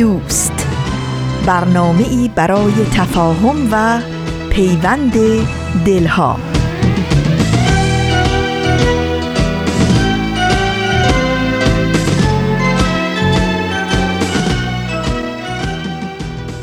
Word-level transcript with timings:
دوست. 0.00 0.66
برنامه 1.46 2.08
ای 2.08 2.30
برای 2.34 2.72
تفاهم 2.94 3.68
و 3.72 4.00
پیوند 4.50 5.12
دلها. 5.86 6.36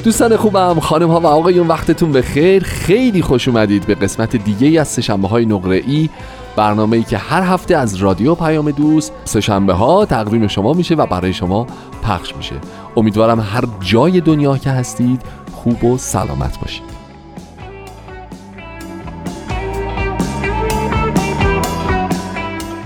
دوستان 0.03 0.37
خوبم 0.37 0.79
خانم 0.79 1.09
ها 1.09 1.19
و 1.19 1.27
آقایون 1.27 1.67
وقتتون 1.67 2.11
به 2.11 2.21
خیر 2.21 2.63
خیلی 2.63 3.21
خوش 3.21 3.47
اومدید 3.47 3.87
به 3.87 3.95
قسمت 3.95 4.35
دیگه 4.35 4.81
از 4.81 4.87
سشنبه 4.87 5.27
های 5.27 5.45
نقره 5.45 5.75
ای 5.75 6.09
برنامه 6.55 6.97
ای 6.97 7.03
که 7.03 7.17
هر 7.17 7.41
هفته 7.41 7.77
از 7.77 7.95
رادیو 7.95 8.35
پیام 8.35 8.71
دوست 8.71 9.13
سهشنبه 9.23 9.73
ها 9.73 10.05
تقدیم 10.05 10.47
شما 10.47 10.73
میشه 10.73 10.95
و 10.95 11.05
برای 11.05 11.33
شما 11.33 11.67
پخش 12.03 12.35
میشه. 12.35 12.55
امیدوارم 12.97 13.39
هر 13.39 13.63
جای 13.79 14.21
دنیا 14.21 14.57
که 14.57 14.69
هستید 14.69 15.21
خوب 15.53 15.83
و 15.83 15.97
سلامت 15.97 16.59
باشید 16.59 16.97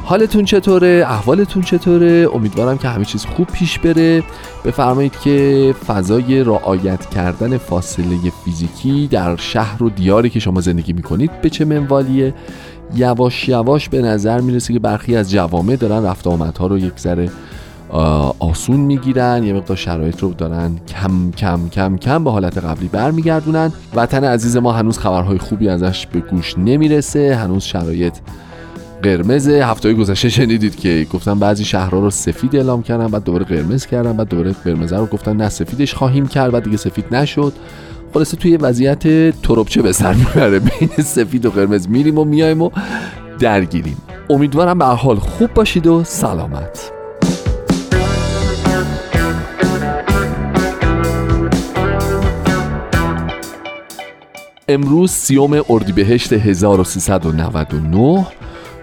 حالتون 0.04 0.46
چطوره؟ 0.46 1.06
احوالتون 1.08 1.64
چطوره؟ 1.64 2.30
امیدوارم 2.34 2.78
که 2.78 2.88
همه 2.88 3.06
چیز 3.06 3.26
خوب 3.26 3.48
پیش 3.48 3.80
بره 3.80 4.24
بفرمایید 4.66 5.20
که 5.20 5.76
فضای 5.88 6.44
رعایت 6.44 7.10
کردن 7.10 7.58
فاصله 7.58 8.18
فیزیکی 8.46 9.08
در 9.08 9.36
شهر 9.36 9.84
و 9.84 9.90
دیاری 9.90 10.30
که 10.30 10.40
شما 10.40 10.62
زندگی 10.62 10.94
می‌کنید 10.94 11.42
به 11.42 11.50
چه 11.50 11.66
منوالیه 11.66 12.34
یواش 12.96 13.50
یواش 13.50 13.90
به 13.90 14.02
نظر 14.02 14.42
می‌رسه 14.42 14.74
که 14.74 14.80
برخی 14.80 15.16
از 15.16 15.32
جوامع 15.32 15.76
دارن 15.76 16.06
رفت 16.06 16.28
آمدها 16.28 16.68
رو 16.68 16.78
یک 16.78 17.00
ذره 17.00 17.30
آسون 18.40 18.80
می‌گیرن 18.80 19.44
یه 19.44 19.54
مقدار 19.54 19.78
شرایط 19.78 20.20
رو 20.20 20.34
دارن 20.34 20.72
کم 20.88 21.32
کم 21.32 21.70
کم 21.70 21.98
کم 21.98 22.24
به 22.24 22.32
حالت 22.32 22.58
قبلی 22.58 22.88
برمیگردونن. 22.88 23.72
وطن 23.96 24.24
عزیز 24.24 24.58
ما 24.58 24.72
هنوز 24.72 24.98
خبرهای 24.98 25.38
خوبی 25.38 25.70
ازش 25.70 26.08
به 26.08 26.20
گوش 26.20 26.58
نمی‌رسه 26.58 27.36
هنوز 27.36 27.64
شرایط 27.64 28.14
قرمز 29.04 29.48
هفته 29.48 29.94
گذشته 29.94 30.30
شنیدید 30.30 30.76
که 30.76 31.08
گفتن 31.14 31.40
بعضی 31.40 31.66
شهرها 31.66 32.00
رو 32.00 32.10
سفید 32.10 32.56
اعلام 32.56 32.84
کردن 32.84 33.08
بعد 33.08 33.24
دوباره 33.24 33.46
قرمز 33.46 33.86
کردن 33.86 34.18
بعد 34.18 34.30
دوباره 34.30 34.52
قرمز 34.52 34.94
رو 34.94 35.06
گفتن 35.06 35.38
نه 35.38 35.50
سفیدش 35.50 35.94
خواهیم 35.94 36.28
کرد 36.28 36.52
بعد 36.52 36.64
دیگه 36.64 36.78
سفید 36.78 37.16
نشد. 37.16 37.54
خلاصه 38.14 38.38
توی 38.38 38.58
وضعیت 38.58 39.32
تروبچه 39.42 39.82
به 39.82 39.92
سر 39.92 40.14
می‌بره. 40.14 40.60
بین 40.60 40.90
سفید 40.98 41.46
و 41.46 41.52
قرمز 41.52 41.90
میریم 41.90 42.18
و 42.18 42.24
میایم 42.24 42.62
و 42.62 42.70
درگیریم. 43.40 43.98
امیدوارم 44.30 44.78
به 44.78 44.86
حال 44.86 45.16
خوب 45.16 45.54
باشید 45.54 45.88
و 45.88 46.04
سلامت. 46.04 46.92
امروز 54.74 55.12
سیوم 55.12 55.62
اردیبهشت 55.70 56.34
1399 56.34 58.26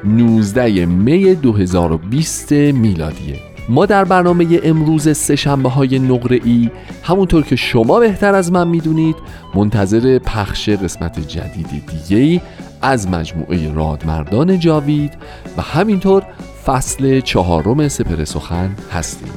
19 0.05 0.87
می 0.87 1.35
2020 1.35 2.53
میلادیه 2.53 3.37
ما 3.69 3.87
در 3.87 4.05
برنامه 4.05 4.61
امروز 4.62 5.17
سهشنبه 5.17 5.69
های 5.69 5.99
نقره 5.99 6.41
ای 6.45 6.71
همونطور 7.03 7.43
که 7.43 7.57
شما 7.57 8.01
بهتر 8.01 8.35
از 8.35 8.53
من 8.53 8.69
می‌دونید 8.69 9.17
منتظر 9.55 10.19
پخش 10.19 10.69
قسمت 10.69 11.29
جدید 11.29 11.69
دیگه 11.87 12.23
ای 12.23 12.41
از 12.83 13.09
مجموعه 13.09 13.73
رادمردان 13.75 14.59
جاوید 14.59 15.15
و 15.57 15.62
همینطور 15.62 16.23
فصل 16.67 17.21
چهارم 17.21 17.89
سپر 17.89 18.25
سخن 18.25 18.71
هستیم. 18.93 19.33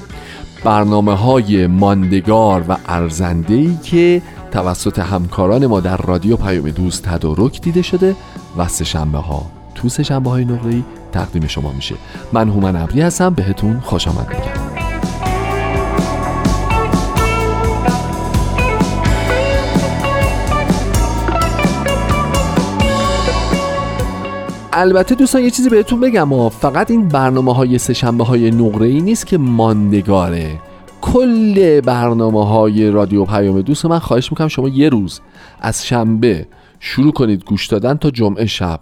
برنامه 0.64 1.14
های 1.14 1.68
ماندگار 1.68 2.66
و 2.70 2.78
ارزنده 2.86 3.54
ای 3.54 3.78
که 3.84 4.22
توسط 4.52 5.00
همکاران 5.00 5.66
ما 5.66 5.80
در 5.80 5.98
رادیو 5.98 6.38
پیام 6.38 6.70
دوست 6.70 7.04
تدارک 7.04 7.62
دیده 7.62 7.82
شده 7.82 8.16
و 8.58 8.68
سه 8.68 9.00
ها 9.00 9.46
تو 9.76 9.90
سه 9.90 10.04
شنبه 10.04 10.30
های 10.30 10.46
نقره 10.46 10.84
تقدیم 11.12 11.48
شما 11.48 11.72
میشه. 11.72 11.96
من 12.34 12.50
هومن 12.50 12.76
ابری 12.76 13.02
هستم 13.02 13.30
بهتون 13.30 13.80
خوش 13.80 14.08
آمد 14.08 14.28
میگم. 14.30 14.72
البته 24.74 25.16
دوستان 25.16 25.44
یه 25.44 25.50
چیزی 25.50 25.70
بهتون 25.70 26.00
بگم 26.00 26.50
فقط 26.50 26.92
این 26.92 27.08
برنامه 27.08 27.54
های 27.54 27.78
سه 27.78 28.08
های 28.08 28.52
نقره 28.52 28.88
ای 28.88 29.02
نیست 29.02 29.28
که 29.28 29.38
ماندگاره. 29.38 30.60
کل 31.02 31.82
برنامه 31.82 32.46
های 32.46 32.92
رادیو 32.92 33.26
پیام 33.26 33.62
دوست 33.62 33.86
من 33.86 34.00
خواهش 34.00 34.32
می‌کنم 34.32 34.48
شما 34.48 34.70
یه 34.70 34.90
روز 34.90 35.22
از 35.60 35.88
شنبه 35.88 36.48
شروع 36.80 37.12
کنید 37.12 37.46
گوش 37.46 37.68
دادن 37.68 37.94
تا 37.94 38.12
جمعه 38.12 38.46
شب. 38.46 38.80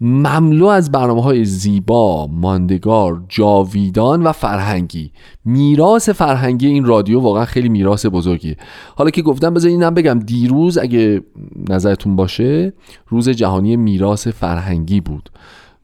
مملو 0.00 0.66
از 0.66 0.92
برنامه 0.92 1.22
های 1.22 1.44
زیبا، 1.44 2.26
ماندگار، 2.26 3.22
جاویدان 3.28 4.22
و 4.22 4.32
فرهنگی. 4.32 5.12
میراث 5.44 6.08
فرهنگی 6.08 6.66
این 6.66 6.84
رادیو 6.84 7.20
واقعا 7.20 7.44
خیلی 7.44 7.68
میراث 7.68 8.06
بزرگیه. 8.06 8.56
حالا 8.96 9.10
که 9.10 9.22
گفتم 9.22 9.54
بذار 9.54 9.70
اینم 9.70 9.94
بگم 9.94 10.18
دیروز 10.18 10.78
اگه 10.78 11.22
نظرتون 11.68 12.16
باشه 12.16 12.72
روز 13.08 13.28
جهانی 13.28 13.76
میراث 13.76 14.28
فرهنگی 14.28 15.00
بود. 15.00 15.30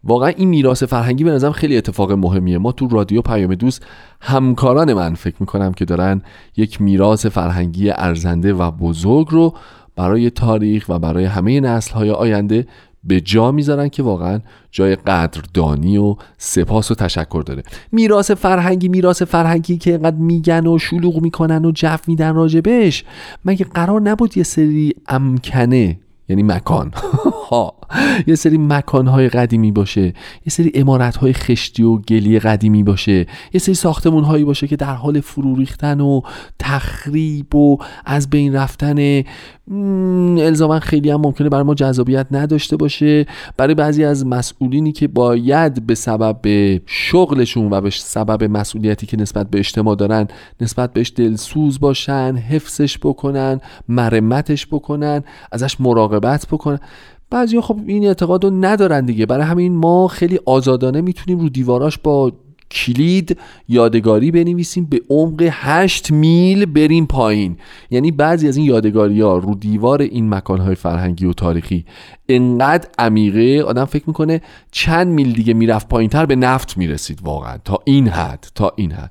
واقعا 0.04 0.28
این 0.28 0.48
میراث 0.48 0.82
فرهنگی 0.82 1.24
به 1.24 1.30
نظرم 1.30 1.52
خیلی 1.52 1.76
اتفاق 1.76 2.12
مهمیه. 2.12 2.58
ما 2.58 2.72
تو 2.72 2.88
رادیو 2.88 3.22
پیام 3.22 3.54
دوست 3.54 3.86
همکاران 4.20 4.92
من 4.92 5.14
فکر 5.14 5.36
می‌کنم 5.40 5.72
که 5.72 5.84
دارن 5.84 6.22
یک 6.56 6.80
میراث 6.80 7.26
فرهنگی 7.26 7.90
ارزنده 7.90 8.52
و 8.52 8.70
بزرگ 8.70 9.26
رو 9.30 9.54
برای 9.96 10.30
تاریخ 10.30 10.84
و 10.88 10.98
برای 10.98 11.24
همه 11.24 11.60
نسل 11.60 11.94
های 11.94 12.10
آینده 12.10 12.66
به 13.04 13.20
جا 13.20 13.52
می‌ذارن 13.52 13.88
که 13.88 14.02
واقعا 14.02 14.40
جای 14.70 14.96
قدردانی 14.96 15.98
و 15.98 16.16
سپاس 16.38 16.90
و 16.90 16.94
تشکر 16.94 17.42
داره. 17.46 17.62
میراث 17.92 18.30
فرهنگی 18.30 18.88
میراث 18.88 19.22
فرهنگی 19.22 19.78
که 19.78 19.94
انقدر 19.94 20.16
میگن 20.16 20.66
و 20.66 20.78
شلوغ 20.78 21.22
می‌کنن 21.22 21.64
و 21.64 21.72
جف 21.74 22.08
میدن 22.08 22.34
راجبش 22.34 23.04
مگه 23.44 23.64
قرار 23.64 24.00
نبود 24.00 24.36
یه 24.36 24.42
سری 24.42 24.94
امکنه 25.08 25.98
یعنی 26.30 26.42
مکان. 26.42 26.92
ها. 27.50 27.74
یه 28.26 28.34
سری 28.34 28.58
مکان 28.58 29.06
های 29.06 29.28
قدیمی 29.28 29.72
باشه. 29.72 30.02
یه 30.02 30.14
سری 30.48 30.72
امارت 30.74 31.16
های 31.16 31.32
خشتی 31.32 31.82
و 31.82 31.96
گلی 31.96 32.38
قدیمی 32.38 32.82
باشه. 32.82 33.26
یه 33.52 33.60
سری 33.60 33.74
ساختمون 33.74 34.24
هایی 34.24 34.44
باشه 34.44 34.66
که 34.66 34.76
در 34.76 34.94
حال 34.94 35.20
فرو 35.20 35.56
ریختن 35.56 36.00
و 36.00 36.20
تخریب 36.58 37.54
و 37.54 37.78
از 38.04 38.30
بین 38.30 38.54
رفتن 38.56 39.22
الزاما 40.38 40.80
خیلی 40.80 41.10
هم 41.10 41.20
ممکنه 41.20 41.48
برای 41.48 41.64
ما 41.64 41.74
جذابیت 41.74 42.26
نداشته 42.30 42.76
باشه. 42.76 43.26
برای 43.56 43.74
بعضی 43.74 44.04
از 44.04 44.26
مسئولینی 44.26 44.92
که 44.92 45.08
باید 45.08 45.86
به 45.86 45.94
سبب 45.94 46.46
شغلشون 46.86 47.72
و 47.72 47.80
به 47.80 47.90
سبب 47.90 48.44
مسئولیتی 48.44 49.06
که 49.06 49.16
نسبت 49.16 49.50
به 49.50 49.58
اجتماع 49.58 49.96
دارن 49.96 50.28
نسبت 50.60 50.92
بهش 50.92 51.12
دلسوز 51.16 51.80
باشن 51.80 52.36
حفظش 52.50 52.98
بکنن 52.98 53.60
مرمتش 53.88 54.66
بکنن 54.66 55.24
ازش 55.52 55.80
مراقبت 55.80 56.46
بکنن. 56.46 56.78
بعضی 57.30 57.60
خب 57.60 57.78
این 57.86 58.06
اعتقاد 58.06 58.44
رو 58.44 58.50
ندارن 58.50 59.06
دیگه. 59.06 59.26
برای 59.26 59.44
همین 59.44 59.76
ما 59.76 60.08
خیلی 60.08 60.40
آزادانه 60.46 61.00
می‌تونیم 61.00 61.38
رو 61.38 61.48
دیواراش 61.48 61.98
با 61.98 62.32
کلید 62.70 63.38
یادگاری 63.68 64.30
بنویسیم 64.30 64.84
به 64.84 65.00
عمق 65.10 65.48
8 65.50 66.10
میل 66.10 66.64
بریم 66.64 67.06
پایین. 67.06 67.56
یعنی 67.90 68.10
بعضی 68.10 68.48
از 68.48 68.56
این 68.56 68.66
یادگاری 68.66 69.20
ها 69.20 69.38
رو 69.38 69.54
دیوار 69.54 70.02
این 70.02 70.34
مکان 70.34 70.60
های 70.60 70.74
فرهنگی 70.74 71.26
و 71.26 71.32
تاریخی 71.32 71.84
انقدر 72.28 72.88
عمیقه 72.98 73.64
آدم 73.66 73.84
فکر 73.84 74.04
می‌کنه 74.06 74.40
چند 74.70 75.06
میل 75.06 75.32
دیگه 75.32 75.54
می‌رفت 75.54 75.88
پایین 75.88 76.10
تر 76.10 76.26
به 76.26 76.36
نفت 76.36 76.78
می‌رسید 76.78 77.18
واقعا. 77.22 77.58
تا 77.64 77.78
این 77.84 78.08
حد 78.08 78.46
تا 78.54 78.72
این 78.76 78.92
حد. 78.92 79.10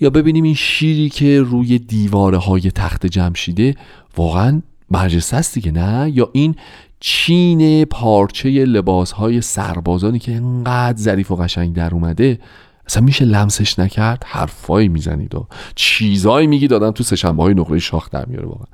یا 0.00 0.10
ببینیم 0.10 0.44
این 0.44 0.54
شیری 0.54 1.08
که 1.08 1.40
روی 1.40 1.78
دیواره 1.78 2.38
های 2.38 2.60
تخت 2.60 3.06
جمشیده 3.06 3.74
واقعا 4.16 4.62
برجسته 4.90 5.36
است 5.36 5.54
دیگه 5.54 5.72
نه؟ 5.72 6.10
یا 6.14 6.30
این 6.32 6.54
چین 7.00 7.84
پارچه 7.84 8.64
لباس 8.64 9.12
های 9.12 9.40
سربازانی 9.40 10.18
که 10.18 10.32
انقدر 10.32 10.98
ظریف 10.98 11.30
و 11.30 11.36
قشنگ 11.36 11.74
در 11.74 11.94
اومده 11.94 12.38
اصلا 12.86 13.04
میشه 13.04 13.24
لمسش 13.24 13.78
نکرد؟ 13.78 14.24
حرفایی 14.26 14.88
می‌زنید 14.88 15.34
و 15.34 15.46
چیزایی 15.74 16.46
میگی 16.46 16.68
دادن 16.68 16.90
تو 16.90 17.04
سهشنبه 17.04 17.42
های 17.42 17.54
نقره 17.54 17.78
شاخ 17.78 18.10
در 18.10 18.24
میاره 18.26 18.46
واقعا. 18.46 18.66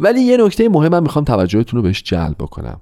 ولی 0.00 0.20
یه 0.20 0.36
نکته 0.36 0.68
مهم 0.68 1.02
می‌خوام 1.02 1.24
توجهتون 1.24 1.76
رو 1.76 1.82
بهش 1.82 2.02
جلب 2.02 2.34
بکنم. 2.38 2.80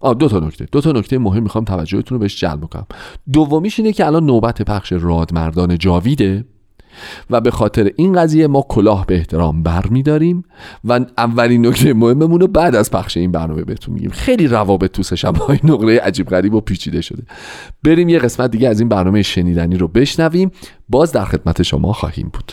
آ 0.00 0.14
دو 0.14 0.28
تا 0.28 0.38
نکته 0.38 0.68
دو 0.72 0.80
تا 0.80 0.92
نکته 0.92 1.18
مهم 1.18 1.42
می‌خوام 1.42 1.64
توجهتون 1.64 2.16
رو 2.16 2.18
بهش 2.18 2.40
جلب 2.40 2.60
بکنم. 2.60 2.86
دومیش 3.32 3.78
اینه 3.78 3.92
که 3.92 4.06
الان 4.06 4.26
نوبت 4.26 4.62
پخش 4.62 4.92
رادمردان 4.92 5.78
جاویده. 5.78 6.44
و 7.30 7.40
به 7.40 7.50
خاطر 7.50 7.90
این 7.96 8.12
قضیه 8.12 8.46
ما 8.46 8.66
کلاه 8.68 9.06
به 9.06 9.14
احترام 9.14 9.62
بر 9.62 9.82
داریم 10.04 10.44
و 10.84 11.00
اولین 11.18 11.66
نکته 11.66 11.94
مهممون 11.94 12.40
رو 12.40 12.46
بعد 12.46 12.74
از 12.74 12.90
پخش 12.90 13.16
این 13.16 13.32
برنامه 13.32 13.64
بهتون 13.64 13.94
میگیم. 13.94 14.10
خیلی 14.10 14.46
روابط 14.46 14.90
تو 14.90 15.02
سه 15.02 15.28
های 15.28 15.58
نقره 15.64 15.98
عجیب 15.98 16.28
غریب 16.28 16.54
و 16.54 16.60
پیچیده 16.60 17.00
شده. 17.00 17.22
بریم 17.84 18.08
یه 18.08 18.18
قسمت 18.18 18.50
دیگه 18.50 18.68
از 18.68 18.80
این 18.80 18.88
برنامه 18.88 19.22
شنیدنی 19.22 19.76
رو 19.76 19.88
بشنویم. 19.88 20.50
باز 20.88 21.12
در 21.12 21.24
خدمت 21.24 21.62
شما 21.62 21.92
خواهیم 21.92 22.30
بود. 22.32 22.52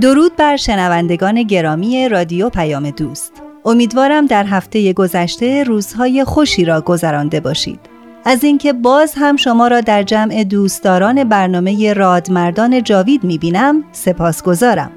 درود 0.00 0.36
بر 0.36 0.56
شنوندگان 0.56 1.42
گرامی 1.42 2.08
رادیو 2.08 2.48
پیام 2.48 2.90
دوست. 2.90 3.32
امیدوارم 3.64 4.26
در 4.26 4.44
هفته 4.44 4.92
گذشته 4.92 5.64
روزهای 5.64 6.24
خوشی 6.24 6.64
را 6.64 6.80
گذرانده 6.80 7.40
باشید. 7.40 7.80
از 8.24 8.44
اینکه 8.44 8.72
باز 8.72 9.14
هم 9.16 9.36
شما 9.36 9.68
را 9.68 9.80
در 9.80 10.02
جمع 10.02 10.44
دوستداران 10.44 11.24
برنامه 11.24 11.92
رادمردان 11.92 12.82
جاوید 12.82 13.24
می‌بینم 13.24 13.84
سپاسگزارم. 13.92 14.90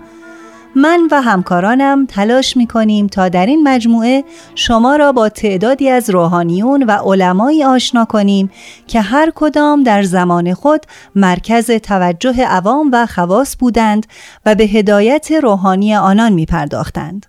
من 0.76 1.08
و 1.12 1.22
همکارانم 1.22 2.06
تلاش 2.06 2.58
می 2.58 2.68
کنیم 2.68 3.08
تا 3.08 3.30
در 3.30 3.46
این 3.46 3.68
مجموعه 3.68 4.24
شما 4.56 4.96
را 4.96 5.12
با 5.12 5.30
تعدادی 5.30 5.90
از 5.90 6.10
روحانیون 6.10 6.84
و 6.84 6.92
علمایی 6.92 7.64
آشنا 7.64 8.06
کنیم 8.06 8.52
که 8.88 9.02
هر 9.02 9.32
کدام 9.36 9.84
در 9.84 10.04
زمان 10.04 10.54
خود 10.54 10.82
مرکز 11.16 11.72
توجه 11.72 12.44
عوام 12.44 12.90
و 12.94 13.06
خواص 13.06 13.56
بودند 13.60 14.08
و 14.46 14.56
به 14.56 14.64
هدایت 14.64 15.32
روحانی 15.32 15.96
آنان 15.96 16.34
می 16.34 16.46
پرداختند. 16.46 17.26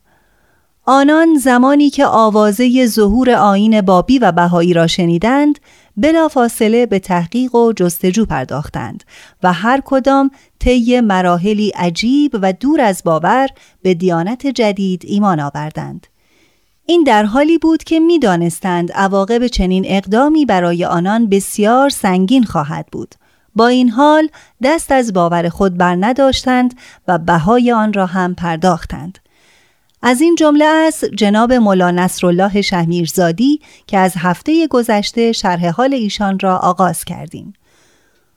آنان 0.87 1.35
زمانی 1.35 1.91
که 1.91 2.07
آوازه 2.07 2.87
ظهور 2.87 3.31
آین 3.31 3.81
بابی 3.81 4.19
و 4.19 4.33
بهایی 4.33 4.75
را 4.75 4.87
شنیدند 4.87 5.59
بلافاصله 6.01 6.87
به 6.87 6.99
تحقیق 6.99 7.55
و 7.55 7.73
جستجو 7.73 8.27
پرداختند 8.27 9.05
و 9.43 9.53
هر 9.53 9.83
کدام 9.85 10.31
طی 10.59 11.01
مراحلی 11.01 11.69
عجیب 11.71 12.39
و 12.43 12.53
دور 12.53 12.81
از 12.81 13.03
باور 13.05 13.49
به 13.83 13.95
دیانت 13.95 14.47
جدید 14.47 15.03
ایمان 15.07 15.41
آوردند. 15.41 16.07
این 16.87 17.05
در 17.05 17.25
حالی 17.25 17.59
بود 17.59 17.85
که 17.85 18.01
می‌دانستند 18.01 18.93
عواقب 18.93 19.47
چنین 19.47 19.85
اقدامی 19.89 20.47
برای 20.47 20.85
آنان 20.85 21.29
بسیار 21.29 21.91
سنگین 21.91 22.45
خواهد 22.45 22.87
بود. 22.93 23.15
با 23.55 23.67
این 23.67 23.89
حال 23.89 24.29
دست 24.63 24.93
از 24.93 25.13
باور 25.13 25.49
خود 25.49 25.79
بر 25.79 25.97
نداشتند 26.01 26.75
و 27.09 27.19
بهای 27.19 27.73
آن 27.73 27.93
را 27.93 28.07
هم 28.07 28.35
پرداختند. 28.35 29.19
از 30.03 30.21
این 30.21 30.35
جمله 30.35 30.65
است 30.65 31.05
جناب 31.05 31.53
مولا 31.53 31.91
نصرالله 31.91 32.63
شهمیرزادی 32.63 33.61
که 33.87 33.99
از 33.99 34.13
هفته 34.17 34.67
گذشته 34.67 35.33
شرح 35.33 35.69
حال 35.69 35.95
ایشان 35.95 36.39
را 36.39 36.57
آغاز 36.57 37.05
کردیم. 37.05 37.53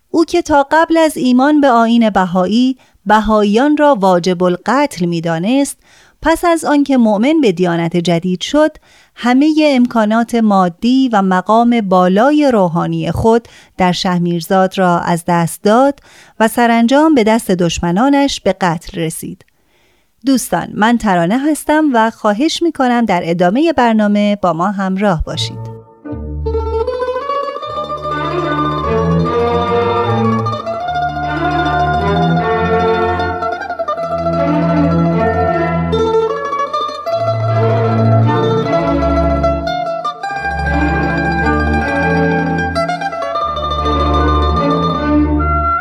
او 0.09 0.25
که 0.25 0.41
تا 0.41 0.67
قبل 0.71 0.97
از 0.97 1.17
ایمان 1.17 1.61
به 1.61 1.69
آین 1.69 2.09
بهایی 2.09 2.77
بهاییان 3.05 3.77
را 3.77 3.95
واجب 3.95 4.43
القتل 4.43 5.05
می‌دانست 5.05 5.77
پس 6.21 6.45
از 6.45 6.65
آنکه 6.65 6.97
مؤمن 6.97 7.41
به 7.41 7.51
دیانت 7.51 7.97
جدید 7.97 8.41
شد 8.41 8.77
همه 9.15 9.53
امکانات 9.59 10.35
مادی 10.35 11.09
و 11.13 11.21
مقام 11.21 11.81
بالای 11.81 12.51
روحانی 12.51 13.11
خود 13.11 13.47
در 13.77 13.91
شهمیرزاد 13.91 14.77
را 14.77 14.99
از 14.99 15.23
دست 15.27 15.63
داد 15.63 15.99
و 16.39 16.47
سرانجام 16.47 17.15
به 17.15 17.23
دست 17.23 17.51
دشمنانش 17.51 18.41
به 18.41 18.53
قتل 18.61 18.99
رسید 18.99 19.45
دوستان 20.25 20.67
من 20.73 20.97
ترانه 20.97 21.39
هستم 21.39 21.83
و 21.93 22.11
خواهش 22.11 22.63
می 22.63 22.71
کنم 22.71 23.05
در 23.05 23.21
ادامه 23.23 23.73
برنامه 23.73 24.35
با 24.35 24.53
ما 24.53 24.71
همراه 24.71 25.23
باشید. 25.23 25.73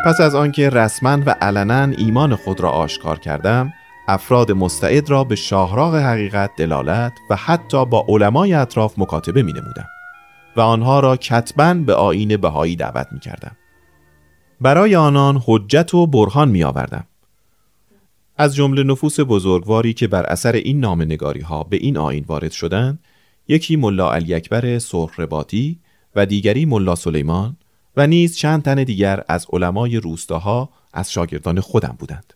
پس 0.04 0.20
از 0.20 0.34
آنکه 0.34 0.70
رسما 0.70 1.18
و 1.26 1.34
علنا 1.40 1.82
ایمان 1.98 2.36
خود 2.36 2.60
را 2.60 2.70
آشکار 2.70 3.18
کردم 3.18 3.72
افراد 4.12 4.52
مستعد 4.52 5.10
را 5.10 5.24
به 5.24 5.36
شاهراغ 5.36 5.94
حقیقت 5.94 6.50
دلالت 6.56 7.12
و 7.30 7.36
حتی 7.36 7.84
با 7.86 8.04
علمای 8.08 8.54
اطراف 8.54 8.98
مکاتبه 8.98 9.42
می 9.42 9.52
نمودم 9.52 9.86
و 10.56 10.60
آنها 10.60 11.00
را 11.00 11.16
کتبا 11.16 11.74
به 11.74 11.94
آین 11.94 12.36
بهایی 12.36 12.76
دعوت 12.76 13.06
می 13.12 13.20
کردم. 13.20 13.56
برای 14.60 14.96
آنان 14.96 15.42
حجت 15.46 15.94
و 15.94 16.06
برهان 16.06 16.48
می 16.48 16.64
آوردم. 16.64 17.04
از 18.36 18.54
جمله 18.54 18.82
نفوس 18.82 19.20
بزرگواری 19.20 19.92
که 19.92 20.06
بر 20.08 20.26
اثر 20.26 20.52
این 20.52 20.80
نامنگاری 20.80 21.40
ها 21.40 21.62
به 21.62 21.76
این 21.76 21.96
آین 21.96 22.24
وارد 22.28 22.50
شدند 22.50 22.98
یکی 23.48 23.76
ملا 23.76 24.12
علی 24.12 24.34
اکبر 24.34 24.78
سرخرباطی 24.78 25.80
و 26.14 26.26
دیگری 26.26 26.64
ملا 26.64 26.94
سلیمان 26.94 27.56
و 27.96 28.06
نیز 28.06 28.36
چند 28.36 28.62
تن 28.62 28.84
دیگر 28.84 29.24
از 29.28 29.46
علمای 29.52 29.96
روستاها 29.96 30.70
از 30.92 31.12
شاگردان 31.12 31.60
خودم 31.60 31.96
بودند. 31.98 32.34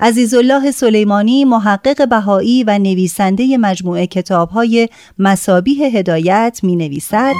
عزیزالله 0.00 0.70
سلیمانی 0.70 1.44
محقق 1.44 2.08
بهایی 2.08 2.64
و 2.64 2.78
نویسنده 2.78 3.56
مجموعه 3.56 4.06
کتابهای 4.06 4.88
مسابیه 5.18 5.86
هدایت 5.86 6.60
می 6.62 6.76
نویسد 6.76 7.32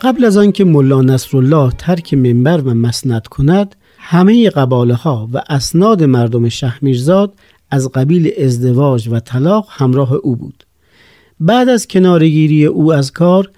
قبل 0.00 0.24
از 0.24 0.36
آنکه 0.36 0.64
ملا 0.64 1.02
نصرالله 1.02 1.72
ترک 1.78 2.14
منبر 2.14 2.60
و 2.60 2.74
مسند 2.74 3.26
کند 3.26 3.76
همه 3.98 4.50
قباله 4.50 4.94
ها 4.94 5.28
و 5.32 5.42
اسناد 5.48 6.02
مردم 6.02 6.48
شهمیرزاد 6.48 7.32
از 7.70 7.88
قبیل 7.88 8.32
ازدواج 8.44 9.08
و 9.08 9.20
طلاق 9.20 9.66
همراه 9.70 10.12
او 10.12 10.36
بود. 10.36 10.64
بعد 11.40 11.68
از 11.68 11.88
کنارگیری 11.88 12.66
او 12.66 12.92
از 12.92 13.12
کار 13.12 13.50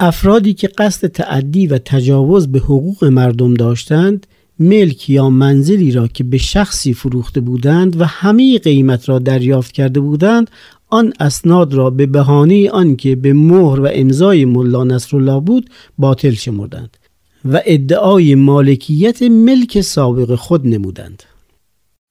افرادی 0.00 0.54
که 0.54 0.68
قصد 0.68 1.06
تعدی 1.06 1.66
و 1.66 1.78
تجاوز 1.78 2.48
به 2.48 2.58
حقوق 2.58 3.04
مردم 3.04 3.54
داشتند 3.54 4.26
ملک 4.60 5.10
یا 5.10 5.30
منزلی 5.30 5.92
را 5.92 6.08
که 6.08 6.24
به 6.24 6.38
شخصی 6.38 6.94
فروخته 6.94 7.40
بودند 7.40 8.00
و 8.00 8.04
همه 8.04 8.58
قیمت 8.58 9.08
را 9.08 9.18
دریافت 9.18 9.72
کرده 9.72 10.00
بودند 10.00 10.50
آن 10.88 11.12
اسناد 11.20 11.74
را 11.74 11.90
به 11.90 12.06
بهانه 12.06 12.70
آنکه 12.70 13.16
به 13.16 13.32
مهر 13.32 13.80
و 13.80 13.88
امضای 13.92 14.44
ملا 14.44 14.84
نصرالله 14.84 15.40
بود 15.40 15.70
باطل 15.98 16.30
شمردند 16.30 16.96
و 17.44 17.60
ادعای 17.64 18.34
مالکیت 18.34 19.22
ملک 19.22 19.80
سابق 19.80 20.34
خود 20.34 20.66
نمودند. 20.66 21.22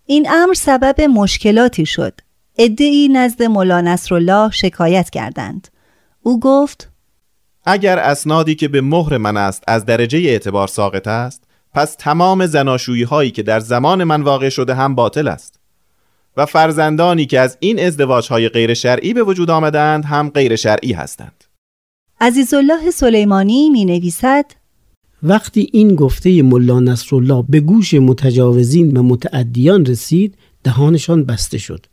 این 0.06 0.28
امر 0.32 0.54
سبب 0.54 1.02
مشکلاتی 1.02 1.86
شد. 1.86 2.14
ادعی 2.58 3.08
نزد 3.08 3.44
ملا 3.44 3.82
نصرالله 3.82 4.52
شکایت 4.52 5.10
کردند. 5.10 5.68
او 6.24 6.40
گفت 6.40 6.90
اگر 7.66 8.00
اسنادی 8.00 8.56
که 8.56 8.68
به 8.68 8.82
مهر 8.82 9.18
من 9.18 9.38
است 9.38 9.64
از 9.68 9.86
درجه 9.86 10.20
اعتبار 10.20 10.68
ساقط 10.68 11.08
است 11.08 11.44
پس 11.74 11.96
تمام 12.00 12.46
زناشویی 12.46 13.04
هایی 13.04 13.32
که 13.32 13.44
در 13.44 13.60
زمان 13.60 14.04
من 14.04 14.22
واقع 14.22 14.50
شده 14.50 14.74
هم 14.74 14.96
باطل 14.96 15.28
است. 15.28 15.60
و 16.38 16.46
فرزندانی 16.46 17.26
که 17.26 17.40
از 17.40 17.58
این 17.60 17.80
ازدواج 17.80 18.28
های 18.28 18.50
غیر 18.50 18.74
شرعی 18.74 19.14
به 19.14 19.24
وجود 19.24 19.50
آمدند 19.50 20.06
هم 20.06 20.30
غیر 20.30 20.56
شرعی 20.56 20.94
هستند. 20.94 21.44
عزیزالله 22.22 22.92
سلیمانی 22.92 23.70
می 23.70 23.86
نویسد 23.86 24.46
وقتی 25.24 25.70
این 25.74 25.96
گفته 25.96 26.42
ملا 26.42 26.80
نصرالله 26.80 27.44
به 27.50 27.60
گوش 27.60 27.94
متجاوزین 27.94 28.98
و 28.98 29.04
متعدیان 29.04 29.86
رسید 29.86 30.38
دهانشان 30.64 31.26
بسته 31.26 31.58
شد. 31.58 31.86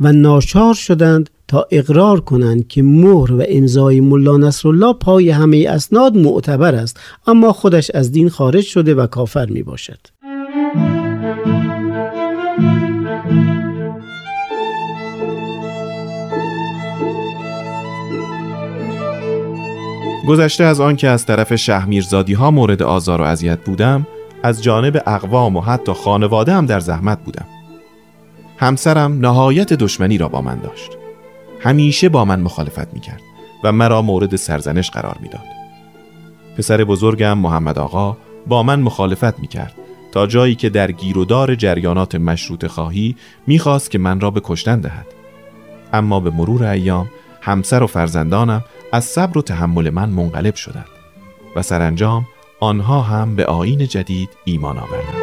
و 0.00 0.12
ناچار 0.12 0.74
شدند 0.74 1.30
تا 1.48 1.66
اقرار 1.70 2.20
کنند 2.20 2.68
که 2.68 2.82
مهر 2.82 3.32
و 3.32 3.44
امضای 3.48 4.00
ملا 4.00 4.36
نصرالله 4.36 4.92
پای 4.92 5.30
همه 5.30 5.66
اسناد 5.68 6.16
معتبر 6.16 6.74
است 6.74 7.00
اما 7.26 7.52
خودش 7.52 7.90
از 7.90 8.12
دین 8.12 8.28
خارج 8.28 8.64
شده 8.64 8.94
و 8.94 9.06
کافر 9.06 9.46
می 9.46 9.62
باشد. 9.62 9.98
گذشته 20.28 20.64
از 20.64 20.80
آن 20.80 20.96
که 20.96 21.08
از 21.08 21.26
طرف 21.26 21.56
شهمیرزادی 21.56 22.32
ها 22.32 22.50
مورد 22.50 22.82
آزار 22.82 23.20
و 23.20 23.24
اذیت 23.24 23.58
بودم 23.60 24.06
از 24.42 24.62
جانب 24.62 25.02
اقوام 25.06 25.56
و 25.56 25.60
حتی 25.60 25.92
خانواده 25.92 26.52
هم 26.52 26.66
در 26.66 26.80
زحمت 26.80 27.24
بودم 27.24 27.46
همسرم 28.60 29.18
نهایت 29.18 29.72
دشمنی 29.72 30.18
را 30.18 30.28
با 30.28 30.40
من 30.40 30.58
داشت. 30.58 30.90
همیشه 31.60 32.08
با 32.08 32.24
من 32.24 32.40
مخالفت 32.40 32.94
می 32.94 33.00
کرد 33.00 33.20
و 33.64 33.72
مرا 33.72 34.02
مورد 34.02 34.36
سرزنش 34.36 34.90
قرار 34.90 35.16
می‌داد. 35.20 35.44
پسر 36.58 36.84
بزرگم 36.84 37.38
محمد 37.38 37.78
آقا 37.78 38.16
با 38.46 38.62
من 38.62 38.80
مخالفت 38.80 39.38
می 39.38 39.46
کرد 39.46 39.74
تا 40.12 40.26
جایی 40.26 40.54
که 40.54 40.70
در 40.70 40.92
گیر 40.92 41.18
و 41.18 41.24
دار 41.24 41.54
جریانات 41.54 42.14
مشروط 42.14 42.66
خواهی 42.66 43.16
می‌خواست 43.46 43.90
که 43.90 43.98
من 43.98 44.20
را 44.20 44.30
به 44.30 44.40
کشتن 44.44 44.80
دهد. 44.80 45.06
اما 45.92 46.20
به 46.20 46.30
مرور 46.30 46.64
ایام 46.64 47.08
همسر 47.40 47.82
و 47.82 47.86
فرزندانم 47.86 48.64
از 48.92 49.04
صبر 49.04 49.38
و 49.38 49.42
تحمل 49.42 49.90
من 49.90 50.08
منقلب 50.08 50.54
شدند 50.54 50.86
و 51.56 51.62
سرانجام 51.62 52.26
آنها 52.60 53.02
هم 53.02 53.36
به 53.36 53.46
آین 53.46 53.86
جدید 53.86 54.28
ایمان 54.44 54.78
آوردند. 54.78 55.19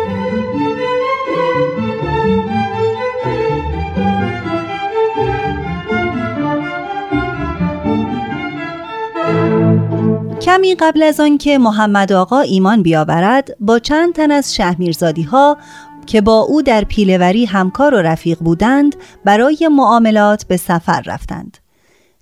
کمی 10.48 10.76
قبل 10.76 11.04
از 11.04 11.20
آنکه 11.20 11.58
محمد 11.58 12.12
آقا 12.12 12.40
ایمان 12.40 12.82
بیاورد 12.82 13.58
با 13.60 13.80
چند 13.80 14.14
تن 14.14 14.32
از 14.32 14.56
شهمیرزادی 14.56 15.24
ها 15.24 15.58
که 16.06 16.22
با 16.22 16.40
او 16.40 16.62
در 16.62 16.84
پیلوری 16.84 17.46
همکار 17.46 17.94
و 17.94 17.98
رفیق 17.98 18.40
بودند 18.40 18.96
برای 19.26 19.70
معاملات 19.72 20.46
به 20.46 20.58
سفر 20.58 21.02
رفتند. 21.06 21.58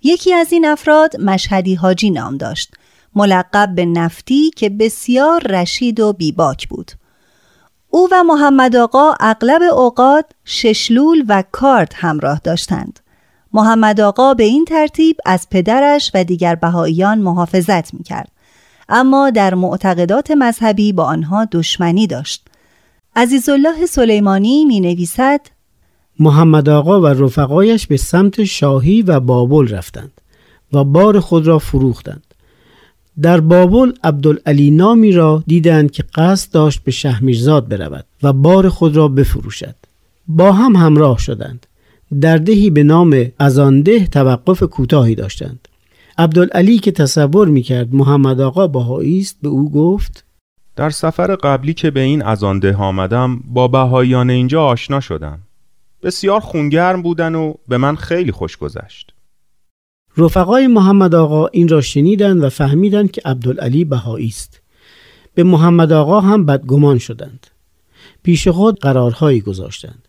یکی 0.02 0.34
از 0.34 0.52
این 0.52 0.66
افراد 0.66 1.20
مشهدی 1.20 1.74
حاجی 1.74 2.10
نام 2.10 2.36
داشت 2.36 2.74
ملقب 3.14 3.74
به 3.74 3.84
نفتی 3.84 4.50
که 4.50 4.70
بسیار 4.70 5.42
رشید 5.42 6.00
و 6.00 6.12
بیباک 6.12 6.68
بود. 6.68 6.92
او 7.90 8.08
و 8.12 8.22
محمد 8.22 8.76
آقا 8.76 9.12
اغلب 9.20 9.62
اوقات 9.62 10.24
ششلول 10.44 11.24
و 11.28 11.44
کارت 11.52 11.92
همراه 11.94 12.40
داشتند. 12.44 13.00
محمد 13.56 14.00
آقا 14.00 14.34
به 14.34 14.44
این 14.44 14.64
ترتیب 14.64 15.16
از 15.26 15.46
پدرش 15.50 16.10
و 16.14 16.24
دیگر 16.24 16.54
بهاییان 16.54 17.18
محافظت 17.18 17.94
می 17.94 18.02
کرد. 18.02 18.28
اما 18.88 19.30
در 19.30 19.54
معتقدات 19.54 20.30
مذهبی 20.30 20.92
با 20.92 21.04
آنها 21.04 21.44
دشمنی 21.44 22.06
داشت. 22.06 22.46
عزیزالله 23.16 23.86
سلیمانی 23.86 24.64
می 24.64 24.80
نویسد 24.80 25.40
محمد 26.20 26.68
آقا 26.68 27.00
و 27.00 27.06
رفقایش 27.06 27.86
به 27.86 27.96
سمت 27.96 28.44
شاهی 28.44 29.02
و 29.02 29.20
بابل 29.20 29.68
رفتند 29.68 30.20
و 30.72 30.84
بار 30.84 31.20
خود 31.20 31.46
را 31.46 31.58
فروختند. 31.58 32.34
در 33.22 33.40
بابل 33.40 33.92
عبدالعلی 34.04 34.70
نامی 34.70 35.12
را 35.12 35.44
دیدند 35.46 35.90
که 35.90 36.04
قصد 36.14 36.52
داشت 36.52 36.84
به 36.84 36.90
شهمیرزاد 36.90 37.68
برود 37.68 38.04
و 38.22 38.32
بار 38.32 38.68
خود 38.68 38.96
را 38.96 39.08
بفروشد. 39.08 39.74
با 40.28 40.52
هم 40.52 40.76
همراه 40.76 41.18
شدند. 41.18 41.66
در 42.20 42.36
دهی 42.36 42.70
به 42.70 42.82
نام 42.82 43.26
ازانده 43.38 44.06
توقف 44.06 44.62
کوتاهی 44.62 45.14
داشتند. 45.14 45.68
عبدالعلی 46.18 46.78
که 46.78 46.92
تصور 46.92 47.48
می‌کرد 47.48 47.94
محمد 47.94 48.40
آقا 48.40 48.66
بهایی 48.66 49.20
است 49.20 49.38
به 49.42 49.48
او 49.48 49.70
گفت 49.70 50.24
در 50.76 50.90
سفر 50.90 51.36
قبلی 51.36 51.74
که 51.74 51.90
به 51.90 52.00
این 52.00 52.22
ازانده 52.22 52.76
آمدم 52.76 53.40
با 53.44 53.68
بهاییان 53.68 54.30
اینجا 54.30 54.64
آشنا 54.64 55.00
شدم. 55.00 55.38
بسیار 56.02 56.40
خونگرم 56.40 57.02
بودن 57.02 57.34
و 57.34 57.54
به 57.68 57.76
من 57.76 57.96
خیلی 57.96 58.32
خوش 58.32 58.56
گذشت. 58.56 59.12
رفقای 60.16 60.66
محمد 60.66 61.14
آقا 61.14 61.46
این 61.46 61.68
را 61.68 61.80
شنیدند 61.80 62.42
و 62.42 62.48
فهمیدند 62.48 63.10
که 63.10 63.22
عبدالعلی 63.24 63.84
بهایی 63.84 64.28
است. 64.28 64.60
به 65.34 65.42
محمد 65.42 65.92
آقا 65.92 66.20
هم 66.20 66.46
بدگمان 66.46 66.98
شدند. 66.98 67.46
پیش 68.22 68.48
خود 68.48 68.80
قرارهایی 68.80 69.40
گذاشتند. 69.40 70.05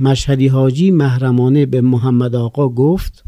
مشهدی 0.00 0.48
حاجی 0.48 0.90
محرمانه 0.90 1.66
به 1.66 1.80
محمد 1.80 2.34
آقا 2.34 2.68
گفت 2.68 3.24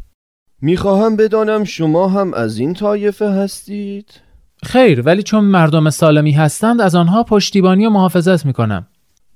می‌خواهم 0.62 1.17
بدانم 1.17 1.64
شما 1.64 2.09
هم 2.09 2.35
از 2.35 2.59
این 2.59 2.75
طایفه 2.75 3.31
هستید؟ 3.31 4.21
خیر 4.64 5.00
ولی 5.00 5.23
چون 5.23 5.45
مردم 5.45 5.91
سالمی 5.91 6.33
هستند 6.33 6.81
از 6.81 6.95
آنها 6.95 7.23
پشتیبانی 7.23 7.87
و 7.87 7.91
محافظت 7.91 8.47
می‌کنم 8.47 8.87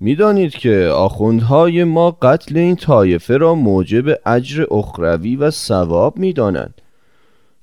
می‌دانید 0.01 0.53
که 0.53 0.91
آخوندهای 0.95 1.85
ما 1.85 2.11
قتل 2.11 2.57
این 2.57 2.77
طایفه 2.77 3.37
را 3.37 3.55
موجب 3.55 4.05
اجر 4.27 4.65
اخروی 4.71 5.37
و 5.37 5.51
ثواب 5.51 6.19
می‌دانند 6.19 6.83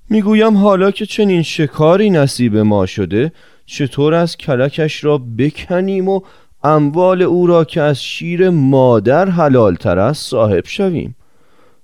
می‌گویم 0.10 0.58
حالا 0.58 0.92
که 0.92 1.06
چنین 1.06 1.42
شکاری 1.42 2.10
نصیب 2.10 2.58
ما 2.58 2.86
شده 2.86 3.32
چطور 3.66 4.14
از 4.14 4.38
کلکش 4.38 5.04
را 5.04 5.18
بکنیم 5.38 6.10
و 6.10 6.22
اموال 6.64 7.22
او 7.22 7.48
را 7.48 7.64
که 7.66 7.82
از 7.82 8.04
شیر 8.04 8.50
مادر 8.50 9.30
حلال 9.30 9.76
تر 9.76 10.00
است 10.00 10.30
صاحب 10.30 10.66
شویم. 10.66 11.16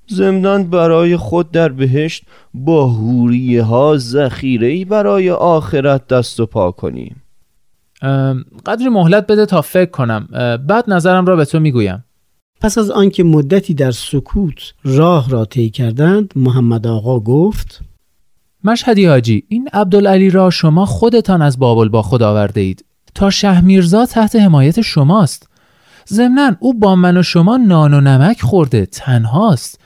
زمنان 0.08 0.70
برای 0.70 1.18
خود 1.18 1.52
در 1.52 1.70
بهشت 1.70 2.24
با 2.54 2.88
هوریه 2.88 3.64
ها 3.64 3.98
ذخیره 3.98 4.86
برای 4.86 5.30
آخرت 5.30 6.08
دست 6.08 6.40
و 6.40 6.46
پا 6.46 6.72
کنیم. 6.72 7.24
قدری 8.66 8.90
مهلت 8.90 9.28
بده 9.28 9.46
تا 9.46 9.62
فکر 9.62 9.92
کنم. 9.92 10.28
بعد 10.68 10.84
نظرم 10.88 11.26
را 11.26 11.36
به 11.36 11.46
تو 11.46 11.60
می‌گویم. 11.60 12.06
پس 12.62 12.78
از 12.78 12.92
آنکه 12.92 13.24
مدتی 13.24 13.74
در 13.74 13.92
سکوت 13.92 14.74
راه 14.84 15.30
را 15.30 15.46
طی 15.46 15.70
کردند 15.70 16.34
محمد 16.36 16.88
آقا 16.88 17.20
گفت 17.20 17.82
مشهدی 18.64 19.06
حاجی 19.06 19.44
این 19.48 19.70
عبدالعلی 19.74 20.30
را 20.30 20.50
شما 20.50 20.86
خودتان 20.86 21.42
از 21.42 21.60
بابل 21.60 21.90
با 21.90 22.02
خود 22.02 22.24
آورده 22.24 22.62
اید 22.62 22.86
تا 23.16 23.30
شهمیرزا 23.30 24.06
تحت 24.06 24.36
حمایت 24.36 24.82
شماست. 24.82 25.50
ضمنا 26.10 26.56
او 26.60 26.74
با 26.74 26.96
من 26.96 27.18
و 27.18 27.24
شما 27.24 27.58
نان 27.58 27.94
و 27.94 28.02
نمک 28.02 28.42
خورده 28.42 28.86
تنهاست. 28.86 29.80